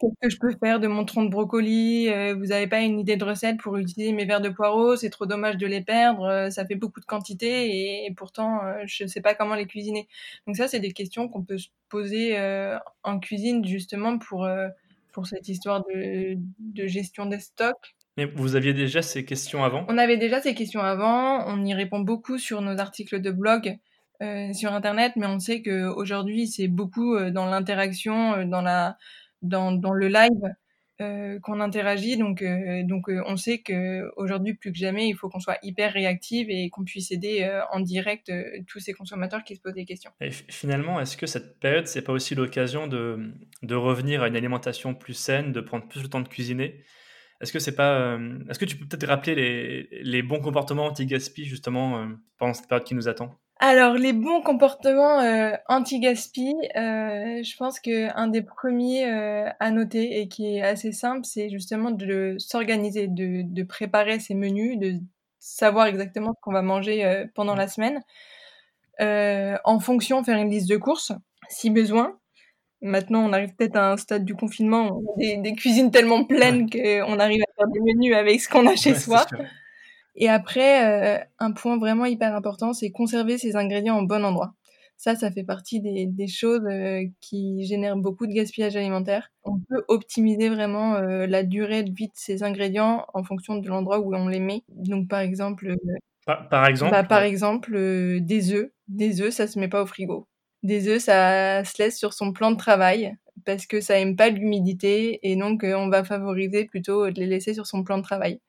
Qu'est-ce 0.00 0.14
que 0.22 0.30
je 0.30 0.38
peux 0.38 0.56
faire 0.62 0.78
de 0.78 0.86
mon 0.86 1.04
tronc 1.04 1.24
de 1.24 1.30
brocoli 1.30 2.08
euh, 2.08 2.34
Vous 2.34 2.46
n'avez 2.46 2.68
pas 2.68 2.80
une 2.80 3.00
idée 3.00 3.16
de 3.16 3.24
recette 3.24 3.58
pour 3.58 3.76
utiliser 3.76 4.12
mes 4.12 4.24
verres 4.26 4.40
de 4.40 4.48
poireaux 4.48 4.94
C'est 4.94 5.10
trop 5.10 5.26
dommage 5.26 5.56
de 5.56 5.66
les 5.66 5.80
perdre. 5.80 6.24
Euh, 6.24 6.50
ça 6.50 6.64
fait 6.64 6.76
beaucoup 6.76 7.00
de 7.00 7.04
quantité 7.04 8.04
et, 8.04 8.14
pourtant, 8.14 8.64
euh, 8.64 8.82
je 8.86 9.04
ne 9.04 9.08
sais 9.08 9.20
pas 9.20 9.34
comment 9.34 9.56
les 9.56 9.66
cuisiner. 9.66 10.06
Donc 10.46 10.56
ça, 10.56 10.68
c'est 10.68 10.78
des 10.78 10.92
questions 10.92 11.28
qu'on 11.28 11.42
peut 11.42 11.58
se 11.58 11.68
poser 11.88 12.36
en 13.02 13.18
cuisine 13.18 13.64
justement 13.64 14.18
pour, 14.18 14.46
pour 15.12 15.26
cette 15.26 15.48
histoire 15.48 15.82
de, 15.86 16.36
de 16.58 16.86
gestion 16.86 17.24
des 17.24 17.40
stocks. 17.40 17.96
Mais 18.18 18.26
vous 18.26 18.56
aviez 18.56 18.74
déjà 18.74 19.00
ces 19.00 19.24
questions 19.24 19.64
avant? 19.64 19.86
On 19.88 19.96
avait 19.96 20.18
déjà 20.18 20.42
ces 20.42 20.54
questions 20.54 20.82
avant. 20.82 21.44
On 21.46 21.64
y 21.64 21.72
répond 21.72 22.00
beaucoup 22.00 22.36
sur 22.38 22.60
nos 22.60 22.78
articles 22.78 23.20
de 23.20 23.30
blog. 23.30 23.78
sur 24.52 24.72
internet, 24.72 25.12
mais 25.16 25.26
on 25.26 25.38
sait 25.38 25.62
qu'aujourd'hui 25.62 26.46
c'est 26.46 26.68
beaucoup 26.68 27.18
dans 27.30 27.46
l'interaction, 27.46 28.44
dans 28.44 28.62
la 28.62 28.98
dans, 29.42 29.92
le 29.92 30.08
live 30.08 30.54
euh, 31.00 31.38
qu'on 31.40 31.60
interagit. 31.60 32.16
Donc, 32.16 32.42
euh, 32.42 32.82
donc 32.84 33.08
euh, 33.08 33.22
on 33.26 33.36
sait 33.36 33.62
qu'aujourd'hui, 33.62 34.54
plus 34.54 34.72
que 34.72 34.78
jamais, 34.78 35.08
il 35.08 35.14
faut 35.14 35.28
qu'on 35.28 35.40
soit 35.40 35.58
hyper 35.62 35.92
réactive 35.92 36.50
et 36.50 36.70
qu'on 36.70 36.84
puisse 36.84 37.12
aider 37.12 37.48
en 37.72 37.80
direct 37.80 38.32
tous 38.66 38.80
ces 38.80 38.92
consommateurs 38.92 39.44
qui 39.44 39.54
se 39.54 39.60
posent 39.60 39.74
des 39.74 39.84
questions. 39.84 40.10
Finalement, 40.48 41.00
est-ce 41.00 41.16
que 41.16 41.26
cette 41.26 41.58
période, 41.60 41.86
c'est 41.86 42.02
pas 42.02 42.12
aussi 42.12 42.34
l'occasion 42.34 42.86
de, 42.86 43.32
de 43.62 43.74
revenir 43.74 44.22
à 44.22 44.28
une 44.28 44.36
alimentation 44.36 44.94
plus 44.94 45.14
saine, 45.14 45.52
de 45.52 45.60
prendre 45.60 45.86
plus 45.86 46.02
de 46.02 46.08
temps 46.08 46.20
de 46.20 46.28
cuisiner? 46.28 46.82
Est-ce 47.40 47.52
que 47.52 47.60
c'est 47.60 47.76
pas, 47.76 48.18
est-ce 48.50 48.58
que 48.58 48.64
tu 48.64 48.76
peux 48.76 48.86
peut-être 48.86 49.06
rappeler 49.06 49.36
les, 49.36 49.88
les 50.02 50.22
bons 50.22 50.40
comportements 50.40 50.86
anti-gaspi 50.86 51.44
justement 51.44 52.08
pendant 52.36 52.54
cette 52.54 52.68
période 52.68 52.84
qui 52.84 52.96
nous 52.96 53.06
attend? 53.06 53.38
Alors, 53.60 53.94
les 53.94 54.12
bons 54.12 54.40
comportements 54.40 55.18
euh, 55.20 55.52
anti-gaspi, 55.66 56.54
euh, 56.76 57.42
je 57.42 57.56
pense 57.56 57.80
que 57.80 58.08
un 58.16 58.28
des 58.28 58.42
premiers 58.42 59.10
euh, 59.10 59.48
à 59.58 59.72
noter 59.72 60.20
et 60.20 60.28
qui 60.28 60.56
est 60.56 60.62
assez 60.62 60.92
simple, 60.92 61.24
c'est 61.24 61.50
justement 61.50 61.90
de 61.90 62.36
s'organiser, 62.38 63.08
de, 63.08 63.42
de, 63.42 63.62
préparer 63.64 64.20
ses 64.20 64.34
menus, 64.34 64.78
de 64.78 65.00
savoir 65.40 65.86
exactement 65.86 66.34
ce 66.36 66.40
qu'on 66.40 66.52
va 66.52 66.62
manger 66.62 67.04
euh, 67.04 67.26
pendant 67.34 67.56
la 67.56 67.66
semaine. 67.66 68.00
Euh, 69.00 69.56
en 69.64 69.80
fonction, 69.80 70.22
faire 70.22 70.38
une 70.38 70.50
liste 70.50 70.68
de 70.68 70.76
courses, 70.76 71.12
si 71.48 71.70
besoin. 71.70 72.16
Maintenant, 72.80 73.28
on 73.28 73.32
arrive 73.32 73.56
peut-être 73.56 73.76
à 73.76 73.90
un 73.92 73.96
stade 73.96 74.24
du 74.24 74.36
confinement, 74.36 75.00
on 75.00 75.14
a 75.14 75.16
des, 75.16 75.36
des 75.38 75.54
cuisines 75.54 75.90
tellement 75.90 76.24
pleines 76.24 76.70
qu'on 76.70 77.18
arrive 77.18 77.42
à 77.42 77.52
faire 77.56 77.68
des 77.72 77.80
menus 77.80 78.14
avec 78.14 78.40
ce 78.40 78.48
qu'on 78.48 78.68
a 78.68 78.76
chez 78.76 78.94
soi. 78.94 79.26
Et 80.20 80.28
après, 80.28 81.20
euh, 81.20 81.24
un 81.38 81.52
point 81.52 81.78
vraiment 81.78 82.04
hyper 82.04 82.34
important, 82.34 82.72
c'est 82.72 82.90
conserver 82.90 83.38
ces 83.38 83.54
ingrédients 83.54 83.96
en 83.96 84.02
bon 84.02 84.24
endroit. 84.24 84.52
Ça, 84.96 85.14
ça 85.14 85.30
fait 85.30 85.44
partie 85.44 85.80
des, 85.80 86.06
des 86.06 86.26
choses 86.26 86.66
euh, 86.66 87.04
qui 87.20 87.64
génèrent 87.64 87.96
beaucoup 87.96 88.26
de 88.26 88.32
gaspillage 88.32 88.74
alimentaire. 88.74 89.30
On 89.44 89.60
peut 89.60 89.84
optimiser 89.86 90.48
vraiment 90.48 90.96
euh, 90.96 91.28
la 91.28 91.44
durée 91.44 91.84
de 91.84 91.92
vie 91.92 92.08
de 92.08 92.12
ces 92.16 92.42
ingrédients 92.42 93.06
en 93.14 93.22
fonction 93.22 93.56
de 93.58 93.68
l'endroit 93.68 94.00
où 94.00 94.12
on 94.12 94.26
les 94.26 94.40
met. 94.40 94.64
Donc, 94.68 95.06
par 95.06 95.20
exemple, 95.20 95.76
par, 96.26 96.48
par 96.48 96.66
exemple, 96.66 96.90
bah, 96.90 97.04
par 97.04 97.22
exemple, 97.22 97.78
des 98.20 98.52
œufs. 98.52 98.70
Des 98.88 99.22
œufs, 99.22 99.32
ça 99.32 99.46
se 99.46 99.56
met 99.56 99.68
pas 99.68 99.84
au 99.84 99.86
frigo. 99.86 100.26
Des 100.64 100.88
œufs, 100.88 101.00
ça 101.00 101.62
se 101.64 101.80
laisse 101.80 101.96
sur 101.96 102.12
son 102.12 102.32
plan 102.32 102.50
de 102.50 102.56
travail 102.56 103.16
parce 103.46 103.66
que 103.66 103.80
ça 103.80 104.00
aime 104.00 104.16
pas 104.16 104.30
l'humidité 104.30 105.20
et 105.22 105.36
donc 105.36 105.62
on 105.64 105.88
va 105.88 106.02
favoriser 106.02 106.64
plutôt 106.64 107.08
de 107.08 107.20
les 107.20 107.26
laisser 107.26 107.54
sur 107.54 107.68
son 107.68 107.84
plan 107.84 107.98
de 107.98 108.02
travail. 108.02 108.40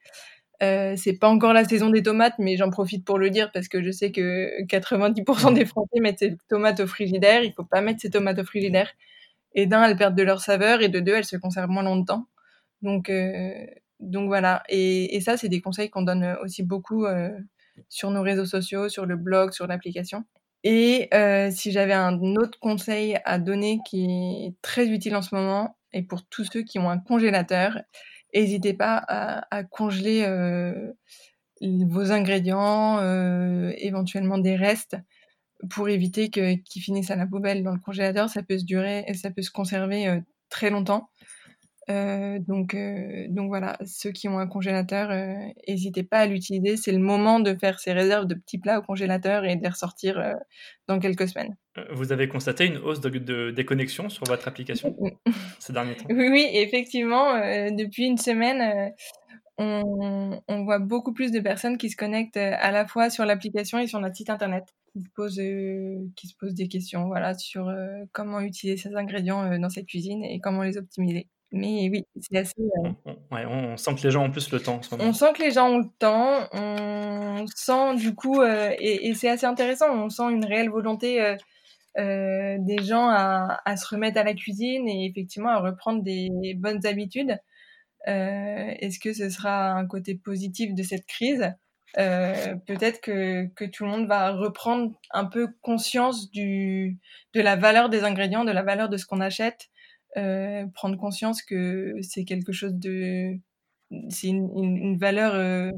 Euh, 0.61 0.95
c'est 0.97 1.17
pas 1.17 1.29
encore 1.29 1.53
la 1.53 1.63
saison 1.63 1.89
des 1.89 2.03
tomates, 2.03 2.35
mais 2.37 2.57
j'en 2.57 2.69
profite 2.69 3.05
pour 3.05 3.17
le 3.17 3.29
dire 3.29 3.51
parce 3.53 3.67
que 3.69 3.81
je 3.81 3.91
sais 3.91 4.11
que 4.11 4.61
90% 4.65 5.53
des 5.53 5.65
Français 5.65 5.99
mettent 6.01 6.19
ces 6.19 6.37
tomates 6.49 6.79
au 6.81 6.87
frigidaire. 6.87 7.43
Il 7.43 7.53
faut 7.53 7.63
pas 7.63 7.81
mettre 7.81 8.01
ces 8.01 8.09
tomates 8.09 8.39
au 8.39 8.43
frigidaire. 8.43 8.89
Et 9.55 9.65
d'un, 9.65 9.83
elles 9.83 9.97
perdent 9.97 10.15
de 10.15 10.23
leur 10.23 10.41
saveur, 10.41 10.81
et 10.81 10.89
de 10.89 10.99
deux, 10.99 11.13
elles 11.15 11.25
se 11.25 11.37
conservent 11.37 11.69
moins 11.69 11.83
longtemps. 11.83 12.27
Donc, 12.81 13.11
donc 13.99 14.27
voilà. 14.27 14.63
Et, 14.69 15.15
et 15.15 15.21
ça, 15.21 15.37
c'est 15.37 15.49
des 15.49 15.61
conseils 15.61 15.89
qu'on 15.89 16.03
donne 16.03 16.37
aussi 16.43 16.63
beaucoup 16.63 17.05
sur 17.89 18.11
nos 18.11 18.21
réseaux 18.21 18.45
sociaux, 18.45 18.89
sur 18.89 19.05
le 19.05 19.15
blog, 19.15 19.51
sur 19.53 19.65
l'application. 19.65 20.23
Et 20.63 21.09
si 21.51 21.71
j'avais 21.71 21.93
un 21.93 22.19
autre 22.35 22.59
conseil 22.59 23.17
à 23.25 23.39
donner 23.39 23.79
qui 23.87 24.45
est 24.45 24.53
très 24.61 24.87
utile 24.89 25.15
en 25.15 25.21
ce 25.21 25.33
moment, 25.33 25.77
et 25.93 26.03
pour 26.03 26.23
tous 26.25 26.47
ceux 26.51 26.61
qui 26.61 26.79
ont 26.79 26.89
un 26.89 26.99
congélateur, 26.99 27.79
n'hésitez 28.33 28.73
pas 28.73 29.03
à, 29.07 29.63
congeler 29.63 30.25
vos 31.61 32.11
ingrédients, 32.11 32.99
éventuellement 33.77 34.37
des 34.37 34.55
restes, 34.55 34.97
pour 35.69 35.89
éviter 35.89 36.29
qu'ils 36.29 36.81
finissent 36.81 37.11
à 37.11 37.15
la 37.15 37.27
poubelle 37.27 37.63
dans 37.63 37.73
le 37.73 37.79
congélateur. 37.79 38.29
Ça 38.29 38.43
peut 38.43 38.57
se 38.57 38.65
durer 38.65 39.03
et 39.07 39.13
ça 39.13 39.31
peut 39.31 39.41
se 39.41 39.51
conserver 39.51 40.21
très 40.49 40.69
longtemps. 40.69 41.09
Euh, 41.89 42.37
donc, 42.39 42.75
euh, 42.75 43.25
donc 43.29 43.47
voilà, 43.47 43.77
ceux 43.85 44.11
qui 44.11 44.27
ont 44.27 44.37
un 44.37 44.47
congélateur, 44.47 45.09
n'hésitez 45.67 46.03
pas 46.03 46.19
à 46.19 46.25
l'utiliser. 46.27 46.77
C'est 46.77 46.91
le 46.91 46.99
moment 46.99 47.39
de 47.39 47.55
faire 47.55 47.79
ses 47.79 47.93
réserves 47.93 48.25
de 48.27 48.35
petits 48.35 48.59
plats 48.59 48.79
au 48.79 48.81
congélateur 48.83 49.45
et 49.45 49.55
de 49.55 49.61
les 49.61 49.69
ressortir 49.69 50.35
dans 50.87 50.99
quelques 50.99 51.27
semaines. 51.27 51.55
Vous 51.91 52.11
avez 52.11 52.27
constaté 52.27 52.65
une 52.65 52.77
hausse 52.77 53.01
de, 53.01 53.51
déconnexion 53.51 54.09
sur 54.09 54.25
votre 54.25 54.47
application 54.47 54.95
ces 55.59 55.73
derniers 55.73 55.95
temps? 55.95 56.05
Oui, 56.09 56.29
oui 56.29 56.47
effectivement. 56.53 57.35
depuis 57.71 58.05
une 58.05 58.17
semaine, 58.17 58.91
on, 59.57 60.41
on, 60.47 60.63
voit 60.65 60.79
beaucoup 60.79 61.13
plus 61.13 61.31
de 61.31 61.39
personnes 61.39 61.77
qui 61.77 61.89
se 61.89 61.95
connectent 61.95 62.37
à 62.37 62.71
la 62.71 62.85
fois 62.85 63.09
sur 63.09 63.25
l'application 63.25 63.79
et 63.79 63.87
sur 63.87 63.99
notre 63.99 64.15
site 64.15 64.29
internet, 64.29 64.65
qui 64.93 65.01
se 65.01 65.09
posent, 65.15 65.41
qui 66.15 66.27
se 66.27 66.35
posent 66.37 66.53
des 66.53 66.67
questions 66.67 67.07
voilà, 67.07 67.33
sur 67.33 67.73
comment 68.11 68.41
utiliser 68.41 68.77
ces 68.77 68.95
ingrédients 68.95 69.57
dans 69.57 69.69
cette 69.69 69.87
cuisine 69.87 70.23
et 70.23 70.39
comment 70.39 70.63
les 70.63 70.77
optimiser. 70.77 71.27
Mais 71.51 71.89
oui, 71.89 72.05
c'est 72.21 72.37
assez. 72.37 72.53
Euh 72.57 73.13
ouais, 73.31 73.45
on 73.45 73.75
sent 73.75 73.95
que 73.95 74.01
les 74.03 74.11
gens 74.11 74.23
ont 74.25 74.31
plus 74.31 74.51
le 74.51 74.59
temps 74.59 74.75
en 74.75 74.81
ce 74.81 74.95
moment. 74.95 75.09
On 75.09 75.13
sent 75.13 75.33
que 75.35 75.41
les 75.41 75.51
gens 75.51 75.69
ont 75.69 75.79
le 75.79 75.89
temps. 75.97 76.47
On 76.53 77.45
sent 77.55 77.95
du 77.95 78.13
coup, 78.13 78.41
euh, 78.41 78.71
et, 78.79 79.13
c'est 79.15 79.29
assez 79.29 79.45
intéressant, 79.45 79.87
on 79.91 80.09
sent 80.09 80.29
une 80.29 80.45
réelle 80.45 80.69
volonté 80.69 81.35
euh, 81.97 82.57
des 82.59 82.83
gens 82.83 83.09
à, 83.09 83.59
à, 83.65 83.77
se 83.77 83.87
remettre 83.87 84.19
à 84.19 84.23
la 84.23 84.33
cuisine 84.33 84.87
et 84.87 85.07
effectivement 85.07 85.49
à 85.49 85.59
reprendre 85.59 86.03
des 86.03 86.29
bonnes 86.55 86.85
habitudes. 86.85 87.37
Est-ce 88.05 88.99
que 88.99 89.13
ce 89.13 89.29
sera 89.29 89.71
un 89.71 89.85
côté 89.85 90.15
positif 90.15 90.73
de 90.73 90.83
cette 90.83 91.05
crise? 91.05 91.51
Peut-être 91.95 93.01
que, 93.01 93.47
que 93.55 93.65
tout 93.65 93.85
le 93.85 93.89
monde 93.89 94.07
va 94.07 94.31
reprendre 94.31 94.91
un 95.11 95.25
peu 95.25 95.47
conscience 95.61 96.29
du, 96.29 96.99
de 97.33 97.41
la 97.41 97.55
valeur 97.55 97.89
des 97.89 98.03
ingrédients, 98.03 98.45
de 98.45 98.51
la 98.51 98.63
valeur 98.63 98.89
de 98.89 98.97
ce 98.97 99.05
qu'on 99.05 99.21
achète. 99.21 99.69
Euh, 100.17 100.65
prendre 100.73 100.97
conscience 100.97 101.43
que 101.43 101.95
c'est 102.01 102.25
quelque 102.25 102.51
chose 102.51 102.73
de 102.73 103.37
c'est 104.09 104.27
une, 104.27 104.49
une, 104.57 104.97
valeur 104.97 105.35
euh, 105.35 105.71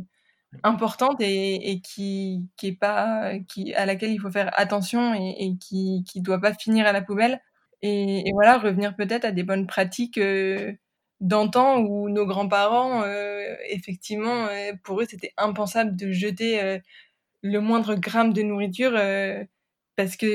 importante 0.63 1.21
et, 1.21 1.71
et, 1.71 1.81
qui 1.81 2.47
qui 2.57 2.67
est 2.67 2.77
pas 2.79 3.33
qui 3.49 3.73
à 3.75 3.85
laquelle 3.85 4.11
il 4.11 4.19
faut 4.21 4.31
faire 4.31 4.51
attention 4.57 5.13
et, 5.15 5.35
et 5.39 5.57
qui 5.57 6.03
qui 6.07 6.21
doit 6.21 6.39
pas 6.41 6.53
finir 6.53 6.85
à 6.87 6.93
la 6.93 7.01
poubelle. 7.01 7.41
Et, 7.81 8.27
et 8.29 8.31
voilà 8.33 8.57
revenir 8.59 8.95
peut-être 8.95 9.25
à 9.25 9.31
des 9.31 9.43
bonnes 9.43 9.67
pratiques 9.67 10.17
euh, 10.17 10.73
d'antan 11.21 11.79
où 11.81 12.09
nos 12.09 12.25
grands-parents 12.25 13.03
effectivement 13.69 14.47
pour 14.83 15.01
eux 15.01 15.05
c'était 15.09 15.33
impensable 15.37 15.95
de 15.95 16.11
jeter 16.11 16.79
le 17.43 17.59
moindre 17.59 17.95
gramme 17.95 18.33
de 18.33 18.41
nourriture 18.43 18.93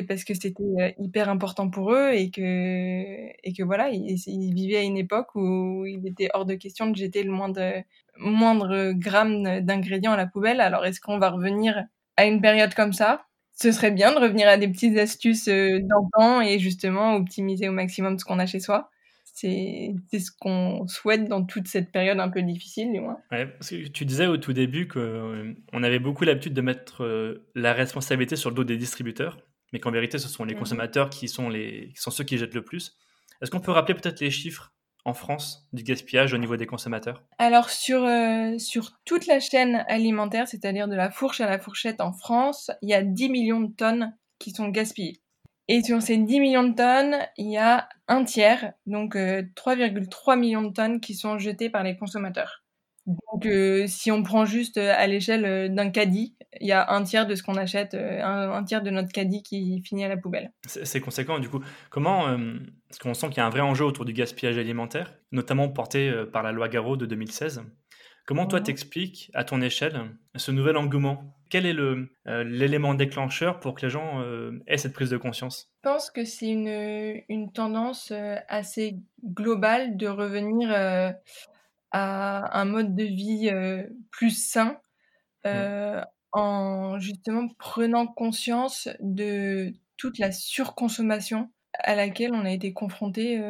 parce 0.07 0.25
que 0.25 0.35
c'était 0.35 0.55
euh, 0.61 0.91
hyper 0.99 1.29
important 1.29 1.69
pour 1.69 1.93
eux 1.93 2.13
et 2.13 2.31
que 2.31 3.63
voilà 3.63 3.91
ils, 3.91 4.55
vivaient 4.55 4.79
à 4.79 4.83
une 4.83 4.97
époque 4.97 5.35
où 5.35 5.85
il 5.87 6.07
était 6.07 6.29
hors 6.35 6.45
de 6.45 6.55
question 6.55 6.89
de 6.89 6.97
jeter 6.97 7.23
le 7.23 7.33
moindre 7.33 8.93
gramme 8.93 9.61
d'ingrédients 9.61 10.13
à 10.13 10.17
la 10.17 10.27
poubelle. 10.27 10.61
Alors 10.61 10.85
est-ce 10.87 11.01
qu'on 11.01 11.19
va 11.19 11.31
revenir 11.31 11.85
à 12.17 12.27
une 12.27 12.41
période 12.41 12.75
comme 12.75 12.93
ça? 12.93 13.27
Ce 13.55 13.73
serait 13.73 13.91
bien 13.91 14.13
de 14.13 14.19
revenir 14.19 14.49
à 14.49 14.59
des 14.59 14.69
petites 14.69 14.99
astuces 14.99 15.49
euh, 15.49 15.81
d'antan 15.81 16.43
et 16.43 16.59
justement 16.59 17.17
optimiser 17.17 17.69
au 17.69 17.73
maximum 17.73 18.19
ce 18.19 18.25
qu'on 18.25 18.39
a 18.39 18.47
chez 18.47 18.61
soi. 18.61 18.91
C'est 19.25 19.95
ce 20.13 20.31
qu'on 20.31 20.87
souhaite 20.89 21.29
dans 21.29 21.45
toute 21.45 21.69
cette 21.69 21.93
période 21.93 22.19
un 22.21 22.31
peu 22.31 22.41
difficile, 22.41 22.91
du 22.91 23.01
moins. 23.01 23.19
Tu 23.93 24.05
disais 24.07 24.27
au 24.27 24.39
tout 24.39 24.55
début 24.55 24.89
qu'on 24.89 25.01
euh, 25.01 25.55
avait 25.73 25.99
beaucoup 25.99 26.25
l'habitude 26.25 26.55
de 26.55 26.63
mettre 26.63 27.39
la 27.55 27.75
responsabilité 27.75 28.37
sur 28.37 28.49
le 28.49 28.57
dos 28.57 28.65
des 28.65 28.79
distributeurs 28.79 29.37
mais 29.73 29.81
qu'en 29.81 29.91
vérité, 29.91 30.19
ce 30.19 30.29
sont 30.29 30.45
les 30.45 30.55
mmh 30.55 30.59
consommateurs 30.59 31.11
qui 31.11 31.29
sont, 31.29 31.49
les, 31.49 31.93
qui 31.95 32.01
sont 32.01 32.11
ceux 32.11 32.25
qui 32.25 32.39
jettent 32.39 32.55
le 32.55 32.65
plus. 32.65 32.97
Est-ce 33.41 33.51
qu'on 33.51 33.61
peut 33.61 33.73
rappeler 33.73 33.95
peut-être 33.95 34.21
les 34.21 34.31
chiffres 34.31 34.73
en 35.05 35.15
France 35.15 35.69
du 35.73 35.83
gaspillage 35.83 36.33
au 36.33 36.39
niveau 36.39 36.57
des 36.57 36.67
consommateurs? 36.67 37.23
Alors 37.39 37.71
sur, 37.71 38.05
euh, 38.05 38.59
sur 38.59 38.93
toute 39.05 39.27
la 39.27 39.41
chaîne 39.41 39.85
alimentaire, 39.89 40.49
c'est-à-dire 40.49 40.89
de 40.89 40.97
la 40.97 41.11
fourche 41.11 41.41
à 41.41 41.49
la 41.49 41.59
fourchette 41.59 42.01
en 42.01 42.13
France, 42.13 42.71
il 42.83 42.91
y 42.91 42.95
a 42.95 43.03
10 43.03 43.29
millions 43.29 43.61
de 43.61 43.73
tonnes 43.73 44.17
qui 44.39 44.51
sont 44.51 44.69
gaspillées. 44.69 45.21
Et 45.69 45.83
sur 45.83 46.01
ces 46.01 46.17
10 46.17 46.41
millions 46.41 46.65
de 46.65 46.75
tonnes, 46.75 47.17
il 47.37 47.51
y 47.51 47.57
a 47.57 47.89
un 48.09 48.25
tiers, 48.25 48.73
donc 48.87 49.17
3,3 49.17 50.33
euh, 50.33 50.37
millions 50.37 50.63
de 50.63 50.73
tonnes 50.73 51.01
qui 51.01 51.15
sont 51.15 51.39
jetées 51.39 51.71
par 51.71 51.83
les 51.83 51.97
consommateurs. 51.97 52.63
Donc, 53.07 53.47
euh, 53.47 53.87
si 53.87 54.11
on 54.11 54.23
prend 54.23 54.45
juste 54.45 54.79
euh, 54.79 54.93
à 54.97 55.07
l'échelle 55.07 55.45
euh, 55.45 55.69
d'un 55.69 55.91
caddie, 55.91 56.35
il 56.61 56.67
y 56.67 56.73
a 56.73 56.91
un 56.93 57.03
tiers 57.05 57.27
de 57.27 57.35
ce 57.35 57.43
qu'on 57.43 57.57
achète, 57.57 57.95
un, 57.95 58.65
tiers 58.65 58.83
de 58.83 58.91
notre 58.91 59.13
caddie 59.13 59.43
qui 59.43 59.83
finit 59.83 60.05
à 60.05 60.09
la 60.09 60.17
poubelle. 60.17 60.53
C'est 60.65 61.01
conséquent, 61.01 61.39
du 61.39 61.51
coup. 61.51 61.61
Comment, 61.91 62.35
parce 62.89 62.99
qu'on 62.99 63.13
sent 63.13 63.29
qu'il 63.29 63.37
y 63.37 63.41
a 63.41 63.47
un 63.47 63.51
vrai 63.51 63.61
enjeu 63.61 63.85
autour 63.85 64.07
du 64.07 64.15
gaspillage 64.15 64.57
alimentaire, 64.57 65.13
notamment 65.33 65.69
porté 65.69 66.11
par 66.33 66.43
la 66.43 66.53
loi 66.53 66.71
Garot 66.71 66.97
de 66.97 67.05
2016. 67.05 67.63
Comment 68.25 68.47
toi 68.47 68.63
t'expliques, 68.63 69.31
à 69.35 69.45
ton 69.45 69.61
échelle, 69.61 70.01
ce 70.35 70.51
nouvel 70.51 70.79
engouement? 70.79 71.37
Quel 71.51 71.67
est 71.67 71.77
l'élément 72.25 72.95
déclencheur 72.95 73.61
pour 73.61 73.75
que 73.75 73.85
les 73.85 73.91
gens 73.91 74.25
aient 74.67 74.79
cette 74.79 74.95
prise 74.95 75.11
de 75.11 75.19
conscience? 75.19 75.71
Je 75.85 75.91
pense 75.91 76.11
que 76.11 76.25
c'est 76.25 76.49
une, 76.49 77.23
une, 77.29 77.53
tendance 77.53 78.15
assez 78.49 78.97
globale 79.23 79.99
de 79.99 80.07
revenir 80.07 80.71
à 81.99 82.61
un 82.61 82.67
mode 82.67 82.95
de 82.95 83.05
vie 83.05 83.51
plus 84.11 84.31
sain 84.31 84.79
mmh. 85.47 86.03
en 86.33 86.99
justement 86.99 87.49
prenant 87.59 88.07
conscience 88.07 88.89
de 89.01 89.73
toute 89.97 90.19
la 90.19 90.31
surconsommation 90.31 91.51
à 91.79 91.95
laquelle 91.95 92.35
on 92.35 92.45
a 92.45 92.51
été 92.51 92.75
confronté 92.75 93.41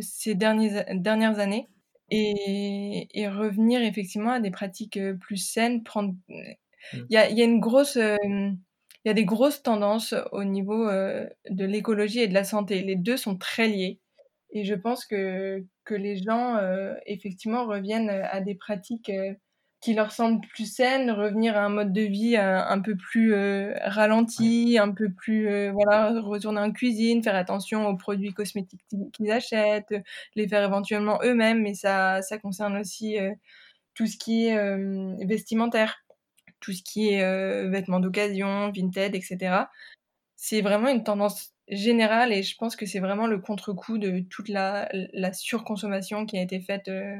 ces 0.00 0.34
dernières 0.34 1.38
années 1.38 1.68
et, 2.10 3.28
revenir 3.28 3.80
effectivement 3.82 4.32
à 4.32 4.40
des 4.40 4.50
pratiques 4.50 4.98
plus 5.20 5.36
saines 5.36 5.84
prendre 5.84 6.14
mmh. 6.28 6.42
il 6.94 7.06
y, 7.10 7.16
a, 7.16 7.30
y 7.30 7.40
a, 7.40 7.44
une 7.44 7.60
grosse 7.60 7.96
il 7.96 8.58
y 9.08 9.10
a 9.10 9.14
des 9.14 9.24
grosses 9.24 9.62
tendances 9.62 10.14
au 10.32 10.42
niveau 10.42 10.88
de 10.90 11.64
l'écologie 11.64 12.20
et 12.20 12.28
de 12.28 12.34
la 12.34 12.44
santé 12.44 12.82
les 12.82 12.96
deux 12.96 13.16
sont 13.16 13.36
très 13.36 13.68
liés 13.68 14.00
et 14.52 14.64
je 14.64 14.74
pense 14.74 15.06
que, 15.06 15.64
que 15.84 15.94
les 15.94 16.16
gens, 16.16 16.56
euh, 16.56 16.94
effectivement, 17.06 17.66
reviennent 17.66 18.10
à 18.10 18.40
des 18.40 18.54
pratiques 18.54 19.10
euh, 19.10 19.34
qui 19.80 19.94
leur 19.94 20.12
semblent 20.12 20.46
plus 20.48 20.72
saines, 20.72 21.10
revenir 21.10 21.56
à 21.56 21.64
un 21.64 21.68
mode 21.68 21.92
de 21.92 22.02
vie 22.02 22.36
euh, 22.36 22.62
un, 22.64 22.80
peu 22.80 22.96
plus 22.96 23.34
ralenti, 23.84 24.78
un 24.78 24.92
peu 24.92 25.10
plus, 25.10 25.70
voilà, 25.70 26.20
retourner 26.20 26.60
en 26.60 26.70
cuisine, 26.72 27.22
faire 27.22 27.34
attention 27.34 27.88
aux 27.88 27.96
produits 27.96 28.32
cosmétiques 28.32 28.84
qu'ils 29.12 29.32
achètent, 29.32 29.94
les 30.36 30.48
faire 30.48 30.64
éventuellement 30.64 31.18
eux-mêmes, 31.24 31.62
mais 31.62 31.74
ça, 31.74 32.22
ça 32.22 32.38
concerne 32.38 32.76
aussi 32.76 33.16
tout 33.94 34.06
ce 34.06 34.16
qui 34.16 34.46
est 34.46 35.26
vestimentaire, 35.26 36.04
tout 36.60 36.72
ce 36.72 36.82
qui 36.84 37.08
est 37.08 37.68
vêtements 37.68 37.98
d'occasion, 37.98 38.70
vintage, 38.70 39.14
etc. 39.14 39.64
C'est 40.36 40.60
vraiment 40.60 40.88
une 40.90 41.02
tendance 41.02 41.52
général 41.72 42.32
et 42.32 42.42
je 42.42 42.56
pense 42.56 42.76
que 42.76 42.86
c'est 42.86 43.00
vraiment 43.00 43.26
le 43.26 43.38
contre-coup 43.38 43.98
de 43.98 44.20
toute 44.30 44.48
la, 44.48 44.88
la, 44.92 45.32
surconsommation 45.32 46.26
qui 46.26 46.38
a 46.38 46.42
été 46.42 46.60
faite 46.60 46.88
euh, 46.88 47.16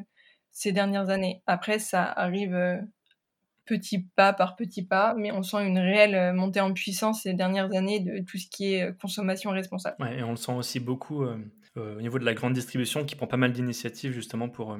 ces 0.51 0.73
dernières 0.73 1.09
années. 1.09 1.43
Après, 1.47 1.79
ça 1.79 2.05
arrive 2.05 2.55
euh, 2.55 2.77
petit 3.65 4.07
pas 4.15 4.33
par 4.33 4.57
petit 4.57 4.85
pas, 4.85 5.15
mais 5.17 5.33
on 5.33 5.43
sent 5.43 5.67
une 5.67 5.79
réelle 5.79 6.15
euh, 6.15 6.33
montée 6.33 6.61
en 6.61 6.73
puissance 6.73 7.23
ces 7.23 7.35
dernières 7.35 7.75
années 7.75 8.01
de 8.01 8.23
tout 8.25 8.38
ce 8.38 8.47
qui 8.49 8.75
est 8.75 8.97
consommation 9.01 9.51
responsable. 9.51 9.97
Ouais, 10.01 10.19
et 10.19 10.23
on 10.23 10.31
le 10.31 10.37
sent 10.37 10.53
aussi 10.53 10.81
beaucoup 10.81 11.25
au 11.75 12.01
niveau 12.03 12.19
de 12.19 12.25
la 12.25 12.35
grande 12.35 12.53
distribution 12.53 13.07
qui 13.07 13.17
prend 13.17 13.27
pas 13.27 13.38
mal 13.38 13.53
d'initiatives 13.53 14.12
justement 14.12 14.51
pour, 14.51 14.79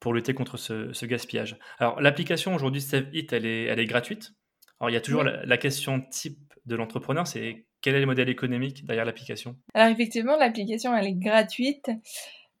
pour 0.00 0.12
lutter 0.12 0.34
contre 0.34 0.58
ce, 0.58 0.92
ce 0.92 1.06
gaspillage. 1.06 1.58
Alors 1.78 1.98
l'application 2.02 2.54
aujourd'hui 2.54 2.82
Save 2.82 3.06
It, 3.14 3.32
elle 3.32 3.46
est, 3.46 3.64
elle 3.64 3.80
est 3.80 3.86
gratuite. 3.86 4.34
Alors 4.78 4.90
il 4.90 4.92
y 4.92 4.96
a 4.96 5.00
toujours 5.00 5.24
la, 5.24 5.44
la 5.46 5.56
question 5.56 6.02
type 6.02 6.52
de 6.66 6.76
l'entrepreneur, 6.76 7.26
c'est 7.26 7.64
quel 7.82 7.94
est 7.94 8.00
le 8.00 8.06
modèle 8.06 8.28
économique 8.28 8.84
derrière 8.86 9.04
l'application? 9.04 9.56
Alors 9.74 9.88
effectivement, 9.88 10.36
l'application, 10.36 10.96
elle 10.96 11.06
est 11.06 11.14
gratuite 11.14 11.90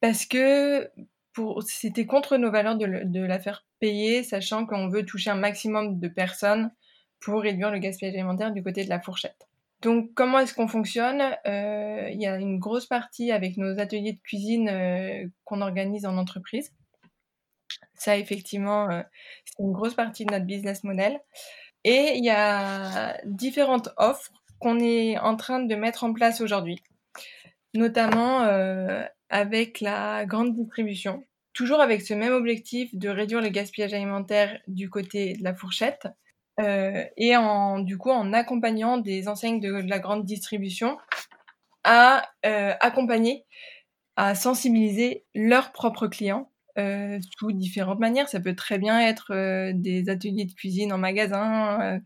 parce 0.00 0.24
que 0.24 0.90
c'était 1.66 2.06
contre 2.06 2.36
nos 2.36 2.50
valeurs 2.50 2.76
de, 2.76 3.20
la 3.20 3.38
faire 3.38 3.64
payer, 3.78 4.22
sachant 4.22 4.66
qu'on 4.66 4.88
veut 4.88 5.04
toucher 5.04 5.30
un 5.30 5.36
maximum 5.36 5.98
de 5.98 6.08
personnes 6.08 6.70
pour 7.20 7.42
réduire 7.42 7.70
le 7.70 7.78
gaspillage 7.78 8.14
alimentaire 8.14 8.52
du 8.52 8.62
côté 8.62 8.84
de 8.84 8.88
la 8.88 9.00
fourchette. 9.00 9.48
Donc 9.82 10.12
comment 10.14 10.38
est-ce 10.38 10.54
qu'on 10.54 10.68
fonctionne? 10.68 11.22
Euh, 11.46 12.08
Il 12.10 12.20
y 12.20 12.26
a 12.26 12.36
une 12.36 12.58
grosse 12.58 12.86
partie 12.86 13.30
avec 13.30 13.56
nos 13.56 13.78
ateliers 13.78 14.12
de 14.12 14.20
cuisine 14.22 14.68
euh, 14.68 15.26
qu'on 15.44 15.60
organise 15.60 16.06
en 16.06 16.16
entreprise. 16.16 16.72
Ça, 17.94 18.16
effectivement, 18.16 18.88
c'est 19.44 19.62
une 19.62 19.72
grosse 19.72 19.94
partie 19.94 20.24
de 20.24 20.32
notre 20.32 20.46
business 20.46 20.84
model. 20.84 21.20
Et 21.84 22.14
il 22.16 22.24
y 22.24 22.30
a 22.30 23.18
différentes 23.24 23.90
offres 23.96 24.39
qu'on 24.60 24.78
est 24.78 25.18
en 25.18 25.36
train 25.36 25.60
de 25.60 25.74
mettre 25.74 26.04
en 26.04 26.12
place 26.12 26.40
aujourd'hui, 26.40 26.82
notamment 27.74 28.40
avec 29.30 29.80
la 29.80 30.26
grande 30.26 30.54
distribution, 30.54 31.24
toujours 31.52 31.80
avec 31.80 32.02
ce 32.02 32.14
même 32.14 32.32
objectif 32.32 32.94
de 32.94 33.08
réduire 33.08 33.40
le 33.40 33.48
gaspillage 33.48 33.94
alimentaire 33.94 34.58
du 34.68 34.90
côté 34.90 35.34
de 35.34 35.44
la 35.44 35.54
fourchette, 35.54 36.08
euh, 36.60 37.04
et 37.16 37.36
en 37.36 37.78
du 37.78 37.96
coup 37.96 38.10
en 38.10 38.32
accompagnant 38.32 38.98
des 38.98 39.28
enseignes 39.28 39.60
de, 39.60 39.72
la 39.88 39.98
grande 39.98 40.24
distribution 40.24 40.98
à 41.84 42.28
euh, 42.44 42.74
accompagner, 42.80 43.46
à 44.16 44.34
sensibiliser 44.34 45.24
leurs 45.34 45.72
propres 45.72 46.06
clients 46.08 46.50
euh, 46.78 47.18
sous 47.38 47.52
différentes 47.52 47.98
manières. 47.98 48.28
Ça 48.28 48.40
peut 48.40 48.54
très 48.54 48.78
bien 48.78 49.00
être 49.00 49.32
euh, 49.32 49.72
des 49.74 50.08
ateliers 50.10 50.44
de 50.44 50.52
cuisine 50.52 50.92
en 50.92 50.98
magasin, 50.98 51.80
euh, 51.82 51.98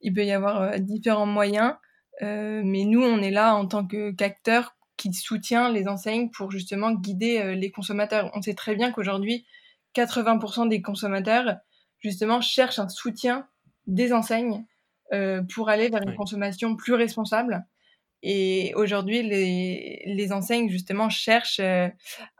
il 0.00 0.12
peut 0.12 0.24
y 0.24 0.32
avoir 0.32 0.78
différents 0.78 1.26
moyens, 1.26 1.74
mais 2.20 2.84
nous 2.84 3.02
on 3.02 3.20
est 3.22 3.30
là 3.30 3.54
en 3.54 3.66
tant 3.66 3.86
que 3.86 4.10
qu'acteur 4.12 4.76
qui 4.96 5.12
soutient 5.12 5.70
les 5.70 5.88
enseignes 5.88 6.30
pour 6.30 6.50
justement 6.50 6.92
guider 6.92 7.54
les 7.56 7.70
consommateurs. 7.70 8.30
On 8.34 8.42
sait 8.42 8.54
très 8.54 8.76
bien 8.76 8.92
qu'aujourd'hui 8.92 9.46
80% 9.94 10.68
des 10.68 10.82
consommateurs 10.82 11.56
justement 12.00 12.40
cherchent 12.40 12.78
un 12.78 12.88
soutien 12.88 13.46
des 13.86 14.12
enseignes 14.12 14.64
euh, 15.12 15.42
pour 15.54 15.68
aller 15.68 15.88
vers 15.88 16.02
une 16.02 16.16
consommation 16.16 16.76
plus 16.76 16.94
responsable. 16.94 17.64
Et 18.22 18.72
aujourd'hui, 18.76 19.22
les, 19.22 20.02
les 20.06 20.32
enseignes, 20.32 20.70
justement, 20.70 21.10
cherchent 21.10 21.60
euh, 21.60 21.88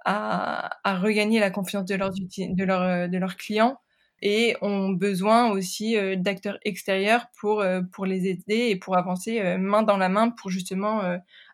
à, 0.05 0.71
à, 0.85 0.99
regagner 0.99 1.41
la 1.41 1.51
confiance 1.51 1.85
de 1.85 1.97
leurs, 1.97 2.13
de, 2.13 2.65
leur, 2.65 3.09
de 3.09 3.19
leurs 3.19 3.37
clients 3.37 3.79
et 4.23 4.57
ont 4.63 4.89
besoin 4.89 5.51
aussi 5.51 5.97
euh, 5.97 6.17
d'acteurs 6.17 6.59
extérieurs 6.65 7.27
pour, 7.39 7.63
pour 7.93 8.07
les 8.07 8.27
aider 8.29 8.69
et 8.71 8.77
pour 8.77 8.97
avancer 8.97 9.59
main 9.59 9.83
dans 9.83 9.99
la 9.99 10.09
main 10.09 10.31
pour 10.31 10.51
justement 10.51 11.03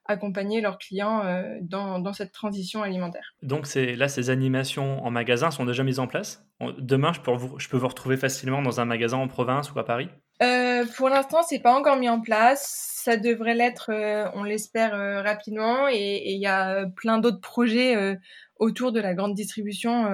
accompagner 0.04 0.60
leurs 0.60 0.78
clients 0.78 1.22
dans, 1.60 1.98
dans 1.98 2.12
cette 2.12 2.32
transition 2.32 2.82
alimentaire. 2.82 3.34
Donc 3.42 3.66
là, 3.74 4.08
ces 4.08 4.30
animations 4.30 5.04
en 5.04 5.10
magasin 5.10 5.50
sont 5.50 5.64
déjà 5.64 5.82
mises 5.82 5.98
en 5.98 6.06
place? 6.06 6.46
Demain, 6.78 7.12
je 7.12 7.20
peux, 7.20 7.32
vous, 7.32 7.58
je 7.58 7.68
peux 7.68 7.76
vous 7.76 7.88
retrouver 7.88 8.16
facilement 8.16 8.62
dans 8.62 8.80
un 8.80 8.84
magasin 8.84 9.18
en 9.18 9.28
province 9.28 9.72
ou 9.72 9.78
à 9.78 9.84
Paris? 9.84 10.08
Euh, 10.42 10.84
Pour 10.96 11.08
l'instant, 11.08 11.42
c'est 11.42 11.58
pas 11.58 11.76
encore 11.76 11.96
mis 11.96 12.08
en 12.08 12.20
place. 12.20 12.94
Ça 13.04 13.16
devrait 13.16 13.54
l'être, 13.54 13.90
euh, 13.92 14.28
on 14.34 14.44
l'espère, 14.44 14.94
euh, 14.94 15.22
rapidement. 15.22 15.88
Et 15.88 16.32
il 16.32 16.40
y 16.40 16.46
a 16.46 16.86
plein 16.96 17.18
d'autres 17.18 17.40
projets 17.40 17.96
euh, 17.96 18.14
autour 18.58 18.92
de 18.92 19.00
la 19.00 19.14
grande 19.14 19.34
distribution 19.34 20.04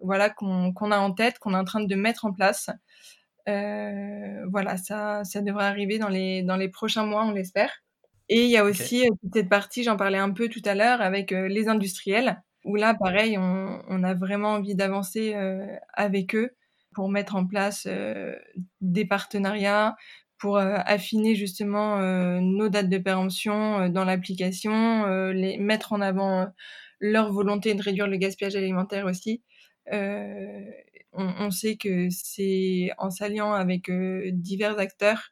voilà, 0.00 0.30
qu'on 0.30 0.90
a 0.90 0.98
en 0.98 1.12
tête, 1.12 1.38
qu'on 1.38 1.54
est 1.54 1.58
en 1.58 1.64
train 1.64 1.84
de 1.84 1.94
mettre 1.94 2.24
en 2.24 2.32
place. 2.32 2.70
voilà, 3.46 4.76
ça, 4.76 5.24
ça 5.24 5.40
devrait 5.42 5.66
arriver 5.66 5.98
dans 5.98 6.08
les, 6.08 6.42
dans 6.42 6.56
les 6.56 6.68
prochains 6.68 7.04
mois, 7.04 7.24
on 7.24 7.32
l'espère. 7.32 7.70
Et 8.28 8.44
il 8.44 8.50
y 8.50 8.56
a 8.56 8.64
aussi 8.64 9.08
cette 9.32 9.48
partie, 9.48 9.82
j'en 9.82 9.96
parlais 9.96 10.18
un 10.18 10.30
peu 10.30 10.48
tout 10.48 10.62
à 10.64 10.74
l'heure, 10.74 11.00
avec 11.00 11.30
les 11.30 11.68
industriels 11.68 12.42
où 12.64 12.76
là, 12.76 12.94
pareil, 12.94 13.38
on, 13.38 14.02
a 14.04 14.14
vraiment 14.14 14.50
envie 14.50 14.74
d'avancer 14.74 15.34
euh, 15.34 15.66
avec 15.94 16.34
eux 16.34 16.50
pour 16.94 17.08
mettre 17.08 17.36
en 17.36 17.46
place 17.46 17.86
euh, 17.88 18.34
des 18.80 19.04
partenariats, 19.04 19.96
pour 20.38 20.56
euh, 20.56 20.76
affiner 20.84 21.34
justement 21.34 21.98
nos 22.40 22.68
dates 22.68 22.88
de 22.88 22.98
péremption 22.98 23.88
dans 23.88 24.04
l'application, 24.04 25.30
les 25.30 25.58
mettre 25.58 25.92
en 25.92 26.00
avant 26.00 26.48
leur 27.00 27.32
volonté 27.32 27.74
de 27.74 27.82
réduire 27.82 28.08
le 28.08 28.16
gaspillage 28.16 28.56
alimentaire 28.56 29.06
aussi. 29.06 29.42
On, 31.12 31.50
sait 31.50 31.76
que 31.76 32.08
c'est 32.10 32.90
en 32.98 33.10
s'alliant 33.10 33.52
avec 33.52 33.90
divers 34.32 34.78
acteurs 34.78 35.30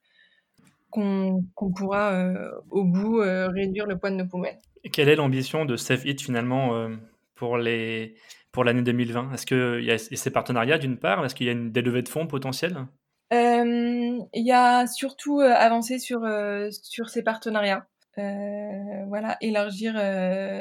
qu'on 0.91 1.45
pourra 1.77 2.29
au 2.71 2.85
bout 2.85 3.19
réduire 3.19 3.87
le 3.87 3.99
poids 3.99 4.11
de 4.11 4.17
nos 4.17 4.27
poubelles. 4.27 4.59
quelle 4.93 5.09
est 5.09 5.17
l'ambition 5.17 5.65
de 5.65 5.77
Save 5.77 6.05
finalement 6.19 6.89
pour 7.35 7.59
les 7.59 8.17
pour 8.57 8.65
l'année 8.65 8.81
2020 8.81 9.35
Est-ce 9.35 9.45
qu'il 9.45 9.85
y 9.85 9.91
a 9.91 9.99
ces 9.99 10.31
partenariats 10.31 10.79
d'une 10.79 10.97
part 10.97 11.23
Est-ce 11.25 11.35
qu'il 11.35 11.47
y 11.47 11.51
a 11.51 11.53
une, 11.53 11.71
des 11.73 11.83
de 11.83 12.09
fonds 12.09 12.27
potentielles? 12.27 12.79
euh, 12.79 13.06
Il 13.33 14.27
y 14.35 14.53
a 14.53 14.87
surtout 14.87 15.41
euh, 15.41 15.53
avancé 15.53 15.99
sur, 15.99 16.25
euh, 16.25 16.71
sur 16.83 17.09
ces 17.09 17.23
partenariats. 17.23 17.87
voilà, 18.17 19.37
élargir 19.41 19.95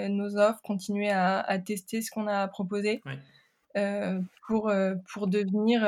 nos 0.09 0.37
offres, 0.37 0.61
continuer 0.61 1.09
à, 1.09 1.39
à 1.39 1.59
tester 1.59 2.01
ce 2.01 2.11
qu'on 2.11 2.27
a 2.27 2.47
proposé 2.47 3.01
pour, 4.47 4.73
pour 5.13 5.27
devenir 5.27 5.81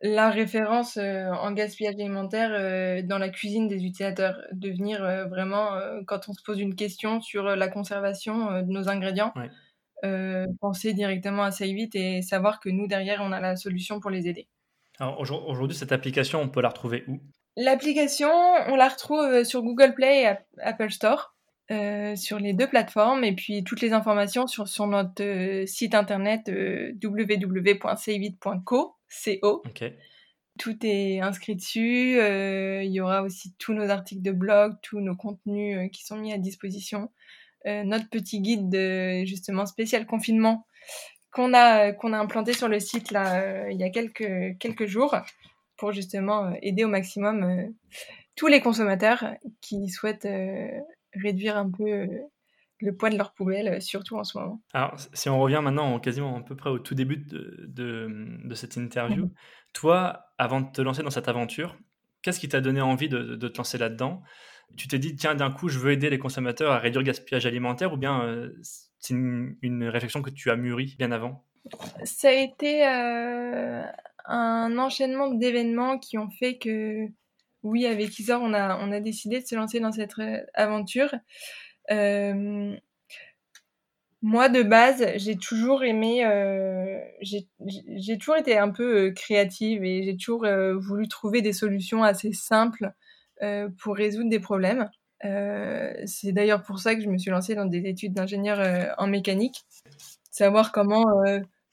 la 0.00 0.30
référence 0.30 0.96
en 0.96 1.52
gaspillage 1.52 1.96
alimentaire 1.96 3.02
dans 3.04 3.18
la 3.18 3.28
cuisine 3.28 3.68
des 3.68 3.84
utilisateurs. 3.84 4.40
Devenir 4.52 5.00
vraiment, 5.28 5.78
quand 6.06 6.30
on 6.30 6.32
se 6.32 6.42
pose 6.42 6.60
une 6.60 6.76
question 6.76 7.20
sur 7.20 7.42
la 7.44 7.68
conservation 7.68 8.62
de 8.62 8.72
nos 8.72 8.88
ingrédients, 8.88 9.34
penser 10.60 10.94
directement 10.94 11.42
à 11.42 11.50
Saveit 11.50 11.90
et 11.92 12.22
savoir 12.22 12.58
que 12.58 12.70
nous, 12.70 12.86
derrière, 12.86 13.20
on 13.22 13.32
a 13.32 13.40
la 13.40 13.56
solution 13.56 14.00
pour 14.00 14.10
les 14.10 14.28
aider. 14.28 14.48
Alors 14.98 15.20
aujourd'hui, 15.20 15.76
cette 15.76 15.92
application, 15.92 16.40
on 16.40 16.48
peut 16.48 16.60
la 16.60 16.68
retrouver 16.68 17.04
où? 17.08 17.20
L'application, 17.56 18.30
on 18.68 18.76
la 18.76 18.88
retrouve 18.88 19.44
sur 19.44 19.62
Google 19.62 19.94
Play 19.94 20.22
et 20.22 20.60
Apple 20.60 20.90
Store. 20.90 21.34
Euh, 21.70 22.16
sur 22.16 22.38
les 22.38 22.54
deux 22.54 22.66
plateformes 22.66 23.24
et 23.24 23.34
puis 23.34 23.62
toutes 23.62 23.82
les 23.82 23.92
informations 23.92 24.46
sur, 24.46 24.66
sur 24.68 24.86
notre 24.86 25.64
site 25.66 25.94
internet 25.94 26.48
euh. 26.48 26.92
Tout 30.58 30.76
est 30.84 31.20
inscrit 31.20 31.56
dessus. 31.56 32.18
Euh, 32.18 32.82
il 32.82 32.90
y 32.90 33.00
aura 33.00 33.22
aussi 33.22 33.54
tous 33.58 33.74
nos 33.74 33.90
articles 33.90 34.22
de 34.22 34.32
blog, 34.32 34.76
tous 34.82 35.00
nos 35.00 35.14
contenus 35.14 35.76
euh, 35.76 35.88
qui 35.88 36.04
sont 36.04 36.16
mis 36.16 36.32
à 36.32 36.38
disposition. 36.38 37.10
Euh, 37.66 37.84
notre 37.84 38.08
petit 38.08 38.40
guide 38.40 38.70
de 38.70 39.24
justement 39.26 39.66
spécial 39.66 40.06
confinement 40.06 40.66
qu'on 41.32 41.52
a 41.54 41.92
qu'on 41.92 42.12
a 42.12 42.18
implanté 42.18 42.52
sur 42.52 42.68
le 42.68 42.80
site 42.80 43.10
là 43.10 43.68
il 43.70 43.78
y 43.78 43.84
a 43.84 43.90
quelques 43.90 44.58
quelques 44.58 44.86
jours 44.86 45.16
pour 45.76 45.92
justement 45.92 46.52
aider 46.62 46.84
au 46.84 46.88
maximum 46.88 47.72
tous 48.36 48.46
les 48.46 48.60
consommateurs 48.60 49.24
qui 49.60 49.88
souhaitent 49.88 50.28
réduire 51.14 51.56
un 51.56 51.70
peu 51.70 52.08
le 52.80 52.96
poids 52.96 53.10
de 53.10 53.16
leur 53.16 53.32
poubelle, 53.32 53.68
euh, 53.68 53.80
surtout 53.80 54.16
en 54.16 54.24
ce 54.24 54.38
moment. 54.38 54.62
Alors, 54.72 54.94
si 55.12 55.28
on 55.28 55.40
revient 55.40 55.60
maintenant 55.62 55.98
quasiment 55.98 56.36
à 56.36 56.42
peu 56.42 56.56
près 56.56 56.70
au 56.70 56.78
tout 56.78 56.94
début 56.94 57.16
de, 57.16 57.66
de, 57.66 58.54
cette 58.54 58.76
interview, 58.76 59.24
mhm. 59.24 59.32
toi, 59.72 60.32
avant 60.38 60.60
de 60.60 60.70
te 60.70 60.80
lancer 60.80 61.02
dans 61.02 61.10
cette 61.10 61.28
aventure, 61.28 61.76
qu'est-ce 62.22 62.40
qui 62.40 62.48
t'a 62.48 62.60
donné 62.60 62.80
envie 62.80 63.08
de, 63.08 63.36
de, 63.36 63.48
te 63.48 63.58
lancer 63.58 63.78
là-dedans? 63.78 64.22
Tu 64.76 64.86
t'es 64.86 64.98
dit, 64.98 65.16
tiens, 65.16 65.34
d'un 65.34 65.50
coup, 65.50 65.68
je 65.68 65.78
veux 65.78 65.92
aider 65.92 66.10
les 66.10 66.18
consommateurs 66.18 66.72
à 66.72 66.78
réduire 66.78 67.00
le 67.00 67.06
gaspillage 67.06 67.46
alimentaire 67.46 67.92
ou 67.92 67.96
bien 67.96 68.22
euh, 68.22 68.52
c'est 68.98 69.14
une, 69.14 69.84
réflexion 69.88 70.22
que 70.22 70.30
tu 70.30 70.50
as 70.50 70.56
mûrie 70.56 70.94
bien 70.98 71.12
avant? 71.12 71.44
Ça 72.04 72.28
a 72.28 72.32
été 72.32 72.86
euh, 72.86 73.82
un 74.26 74.78
enchaînement 74.78 75.28
d'événements 75.28 75.98
qui 75.98 76.18
ont 76.18 76.30
fait 76.30 76.58
que, 76.58 77.06
oui, 77.62 77.86
avec 77.86 78.18
Isor, 78.18 78.40
on 78.42 78.52
a, 78.54 79.00
décidé 79.00 79.40
de 79.40 79.46
se 79.46 79.54
lancer 79.54 79.80
dans 79.80 79.92
cette 79.92 80.14
aventure. 80.54 81.14
Euh, 81.90 82.76
moi, 84.20 84.48
de 84.48 84.62
base, 84.62 85.06
j'ai 85.16 85.36
toujours 85.36 85.84
aimé, 85.84 86.24
euh, 86.24 86.98
j'ai 87.22 88.18
toujours 88.18 88.36
été 88.36 88.58
un 88.58 88.70
peu 88.70 89.06
euh, 89.06 89.10
créative 89.12 89.84
et 89.84 90.02
j'ai 90.02 90.16
toujours 90.16 90.44
euh, 90.44 90.76
voulu 90.76 91.06
trouver 91.06 91.40
des 91.40 91.52
solutions 91.52 92.02
assez 92.02 92.32
simples 92.32 92.92
euh, 93.42 93.68
pour 93.80 93.94
résoudre 93.94 94.28
des 94.28 94.40
problèmes. 94.40 94.90
C'est 95.22 96.32
d'ailleurs 96.32 96.62
pour 96.62 96.78
ça 96.78 96.94
que 96.94 97.02
je 97.02 97.08
me 97.08 97.18
suis 97.18 97.30
lancée 97.30 97.54
dans 97.54 97.66
des 97.66 97.86
études 97.86 98.14
d'ingénieur 98.14 98.94
en 98.98 99.06
mécanique. 99.06 99.64
Savoir 100.30 100.72
comment, 100.72 101.06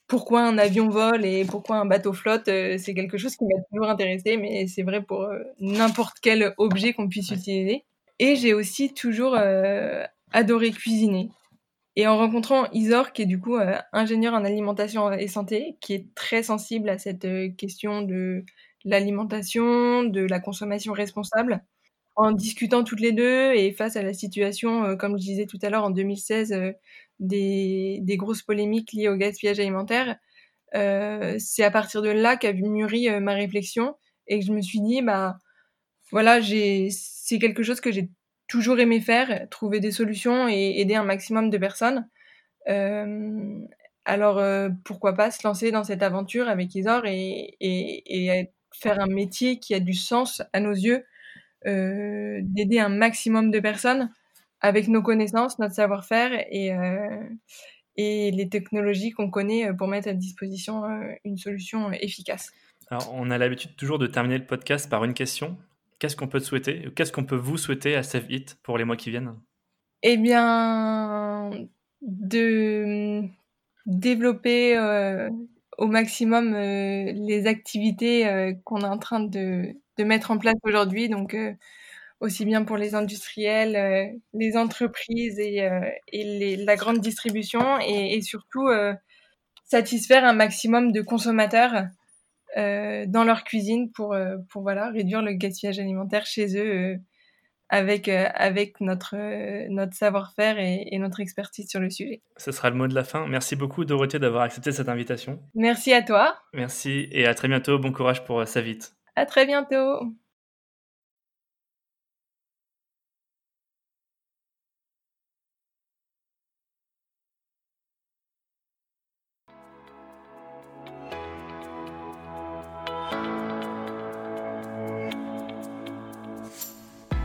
pourquoi 0.08 0.42
un 0.42 0.58
avion 0.58 0.88
vole 0.88 1.24
et 1.24 1.44
pourquoi 1.44 1.76
un 1.76 1.86
bateau 1.86 2.12
flotte, 2.12 2.46
c'est 2.46 2.94
quelque 2.94 3.18
chose 3.18 3.36
qui 3.36 3.44
m'a 3.44 3.62
toujours 3.72 3.88
intéressé, 3.88 4.36
mais 4.36 4.66
c'est 4.66 4.82
vrai 4.82 5.02
pour 5.02 5.28
n'importe 5.60 6.18
quel 6.20 6.54
objet 6.58 6.92
qu'on 6.92 7.08
puisse 7.08 7.30
utiliser. 7.30 7.84
Et 8.18 8.36
j'ai 8.36 8.54
aussi 8.54 8.94
toujours 8.94 9.34
euh, 9.36 10.04
adoré 10.32 10.70
cuisiner. 10.70 11.30
Et 11.96 12.06
en 12.06 12.16
rencontrant 12.18 12.70
Isor, 12.72 13.12
qui 13.12 13.22
est 13.22 13.26
du 13.26 13.40
coup 13.40 13.56
euh, 13.56 13.78
ingénieur 13.92 14.34
en 14.34 14.44
alimentation 14.44 15.12
et 15.12 15.28
santé, 15.28 15.76
qui 15.80 15.94
est 15.94 16.14
très 16.14 16.42
sensible 16.42 16.88
à 16.88 16.98
cette 16.98 17.24
euh, 17.24 17.50
question 17.50 18.02
de 18.02 18.44
l'alimentation, 18.84 20.04
de 20.04 20.22
la 20.22 20.40
consommation 20.40 20.92
responsable, 20.92 21.62
en 22.16 22.32
discutant 22.32 22.84
toutes 22.84 23.00
les 23.00 23.12
deux 23.12 23.52
et 23.54 23.72
face 23.72 23.96
à 23.96 24.02
la 24.02 24.14
situation, 24.14 24.96
comme 24.96 25.18
je 25.18 25.24
disais 25.24 25.46
tout 25.46 25.58
à 25.62 25.70
l'heure, 25.70 25.84
en 25.84 25.90
2016, 25.90 26.74
des, 27.20 27.98
des, 28.02 28.16
grosses 28.16 28.42
polémiques 28.42 28.92
liées 28.92 29.08
au 29.08 29.16
gaspillage 29.16 29.60
alimentaire, 29.60 30.16
c'est 30.72 31.64
à 31.64 31.70
partir 31.70 32.02
de 32.02 32.10
là 32.10 32.36
qu'a 32.36 32.52
mûri 32.52 33.08
ma 33.20 33.34
réflexion 33.34 33.96
et 34.26 34.40
que 34.40 34.46
je 34.46 34.52
me 34.52 34.62
suis 34.62 34.80
dit, 34.80 35.02
bah 35.02 35.38
voilà, 36.10 36.40
c'est 36.42 37.38
quelque 37.38 37.62
chose 37.62 37.80
que 37.80 37.92
j'ai 37.92 38.10
toujours 38.48 38.78
aimé 38.78 39.00
faire, 39.00 39.48
trouver 39.50 39.80
des 39.80 39.90
solutions 39.92 40.48
et 40.48 40.80
aider 40.80 40.94
un 40.94 41.04
maximum 41.04 41.50
de 41.50 41.58
personnes. 41.58 42.08
Euh, 42.68 43.60
alors 44.04 44.40
pourquoi 44.84 45.14
pas 45.14 45.30
se 45.30 45.46
lancer 45.46 45.72
dans 45.72 45.84
cette 45.84 46.02
aventure 46.02 46.48
avec 46.48 46.74
Isor 46.74 47.06
et, 47.06 47.56
et, 47.60 48.28
et, 48.28 48.50
faire 48.72 49.00
un 49.00 49.06
métier 49.06 49.58
qui 49.58 49.74
a 49.74 49.80
du 49.80 49.94
sens 49.94 50.42
à 50.52 50.60
nos 50.60 50.72
yeux, 50.72 51.04
d'aider 51.66 52.78
un 52.78 52.88
maximum 52.88 53.50
de 53.50 53.60
personnes 53.60 54.10
avec 54.60 54.88
nos 54.88 55.02
connaissances, 55.02 55.58
notre 55.58 55.74
savoir-faire 55.74 56.32
et, 56.50 56.70
et 57.96 58.30
les 58.30 58.48
technologies 58.48 59.10
qu'on 59.10 59.30
connaît 59.30 59.72
pour 59.74 59.88
mettre 59.88 60.08
à 60.08 60.12
disposition 60.12 60.82
une 61.24 61.36
solution 61.36 61.92
efficace. 61.92 62.52
Alors, 62.90 63.12
on 63.12 63.30
a 63.30 63.38
l'habitude 63.38 63.74
toujours 63.76 63.98
de 63.98 64.06
terminer 64.06 64.38
le 64.38 64.46
podcast 64.46 64.88
par 64.88 65.04
une 65.04 65.14
question. 65.14 65.58
Qu'est-ce 65.98 66.14
qu'on 66.14 66.28
peut 66.28 66.40
te 66.40 66.44
souhaiter 66.44 66.88
Qu'est-ce 66.94 67.12
qu'on 67.12 67.24
peut 67.24 67.36
vous 67.36 67.56
souhaiter 67.56 67.96
à 67.96 68.02
Save 68.02 68.30
It 68.30 68.58
pour 68.62 68.78
les 68.78 68.84
mois 68.84 68.96
qui 68.96 69.10
viennent? 69.10 69.34
Eh 70.02 70.16
bien, 70.16 71.50
de 72.02 73.22
développer 73.86 74.76
euh, 74.76 75.30
au 75.78 75.86
maximum 75.86 76.54
euh, 76.54 77.12
les 77.12 77.46
activités 77.46 78.28
euh, 78.28 78.52
qu'on 78.64 78.80
est 78.80 78.84
en 78.84 78.98
train 78.98 79.20
de, 79.20 79.74
de 79.98 80.04
mettre 80.04 80.30
en 80.30 80.38
place 80.38 80.56
aujourd'hui. 80.62 81.08
Donc, 81.08 81.36
aussi 82.20 82.44
bien 82.44 82.64
pour 82.64 82.76
les 82.76 82.94
industriels, 82.94 84.18
les 84.32 84.56
entreprises 84.56 85.38
et, 85.38 85.68
et 86.12 86.24
les, 86.24 86.56
la 86.56 86.76
grande 86.76 87.00
distribution 87.00 87.78
et, 87.80 88.14
et 88.14 88.22
surtout 88.22 88.68
satisfaire 89.64 90.24
un 90.24 90.32
maximum 90.32 90.92
de 90.92 91.02
consommateurs 91.02 91.86
dans 92.56 93.24
leur 93.24 93.44
cuisine 93.44 93.90
pour, 93.92 94.16
pour 94.48 94.62
voilà, 94.62 94.90
réduire 94.90 95.20
le 95.20 95.34
gaspillage 95.34 95.78
alimentaire 95.78 96.24
chez 96.24 96.56
eux 96.56 96.98
avec, 97.68 98.08
euh, 98.08 98.26
avec 98.34 98.80
notre, 98.80 99.16
euh, 99.16 99.66
notre 99.70 99.94
savoir-faire 99.94 100.58
et, 100.58 100.86
et, 100.90 100.98
notre 100.98 101.20
expertise 101.20 101.68
sur 101.68 101.80
le 101.80 101.90
sujet. 101.90 102.20
Ce 102.36 102.52
sera 102.52 102.70
le 102.70 102.76
mot 102.76 102.86
de 102.86 102.94
la 102.94 103.04
fin. 103.04 103.26
Merci 103.26 103.56
beaucoup 103.56 103.84
Dorothée 103.84 104.18
d'avoir 104.18 104.42
accepté 104.42 104.72
cette 104.72 104.88
invitation. 104.88 105.40
Merci 105.54 105.92
à 105.92 106.02
toi. 106.02 106.36
Merci 106.52 107.08
et 107.10 107.26
à 107.26 107.34
très 107.34 107.48
bientôt. 107.48 107.78
Bon 107.78 107.92
courage 107.92 108.24
pour 108.24 108.40
euh, 108.40 108.46
Savit. 108.46 108.95
À 109.16 109.24
très 109.26 109.46
bientôt. 109.46 110.12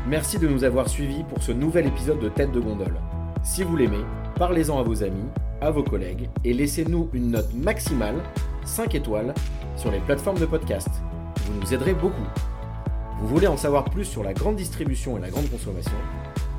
Merci 0.07 0.39
de 0.39 0.47
nous 0.47 0.63
avoir 0.63 0.89
suivis 0.89 1.23
pour 1.23 1.41
ce 1.41 1.51
nouvel 1.51 1.87
épisode 1.87 2.19
de 2.19 2.27
Tête 2.29 2.51
de 2.51 2.59
Gondole. 2.59 2.99
Si 3.43 3.63
vous 3.63 3.77
l'aimez, 3.77 4.03
parlez-en 4.35 4.79
à 4.79 4.83
vos 4.83 5.03
amis, 5.03 5.29
à 5.61 5.71
vos 5.71 5.83
collègues 5.83 6.29
et 6.43 6.53
laissez-nous 6.53 7.09
une 7.13 7.31
note 7.31 7.53
maximale, 7.53 8.21
5 8.65 8.95
étoiles, 8.95 9.33
sur 9.77 9.91
les 9.91 9.99
plateformes 9.99 10.39
de 10.39 10.45
podcast. 10.45 10.89
Vous 11.45 11.59
nous 11.59 11.73
aiderez 11.73 11.93
beaucoup. 11.93 12.27
Vous 13.19 13.27
voulez 13.27 13.47
en 13.47 13.57
savoir 13.57 13.85
plus 13.85 14.05
sur 14.05 14.23
la 14.23 14.33
grande 14.33 14.55
distribution 14.55 15.17
et 15.17 15.21
la 15.21 15.29
grande 15.29 15.49
consommation? 15.49 15.97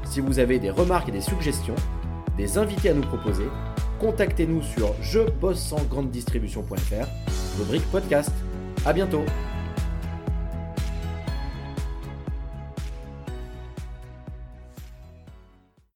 Si 0.05 0.21
vous 0.21 0.39
avez 0.39 0.59
des 0.59 0.71
remarques 0.71 1.09
et 1.09 1.13
des 1.13 1.21
suggestions, 1.21 1.75
des 2.37 2.59
invités 2.59 2.91
à 2.91 2.95
nous 2.95 3.03
proposer, 3.03 3.47
contactez-nous 4.01 4.63
sur 4.63 4.95
je 5.01 5.21
bosse 5.41 5.61
sans 5.61 5.83
grande 5.85 6.11
distribution.fr, 6.11 7.07
rubrique 7.59 7.91
podcast. 7.91 8.33
À 8.85 8.93
bientôt 8.93 9.25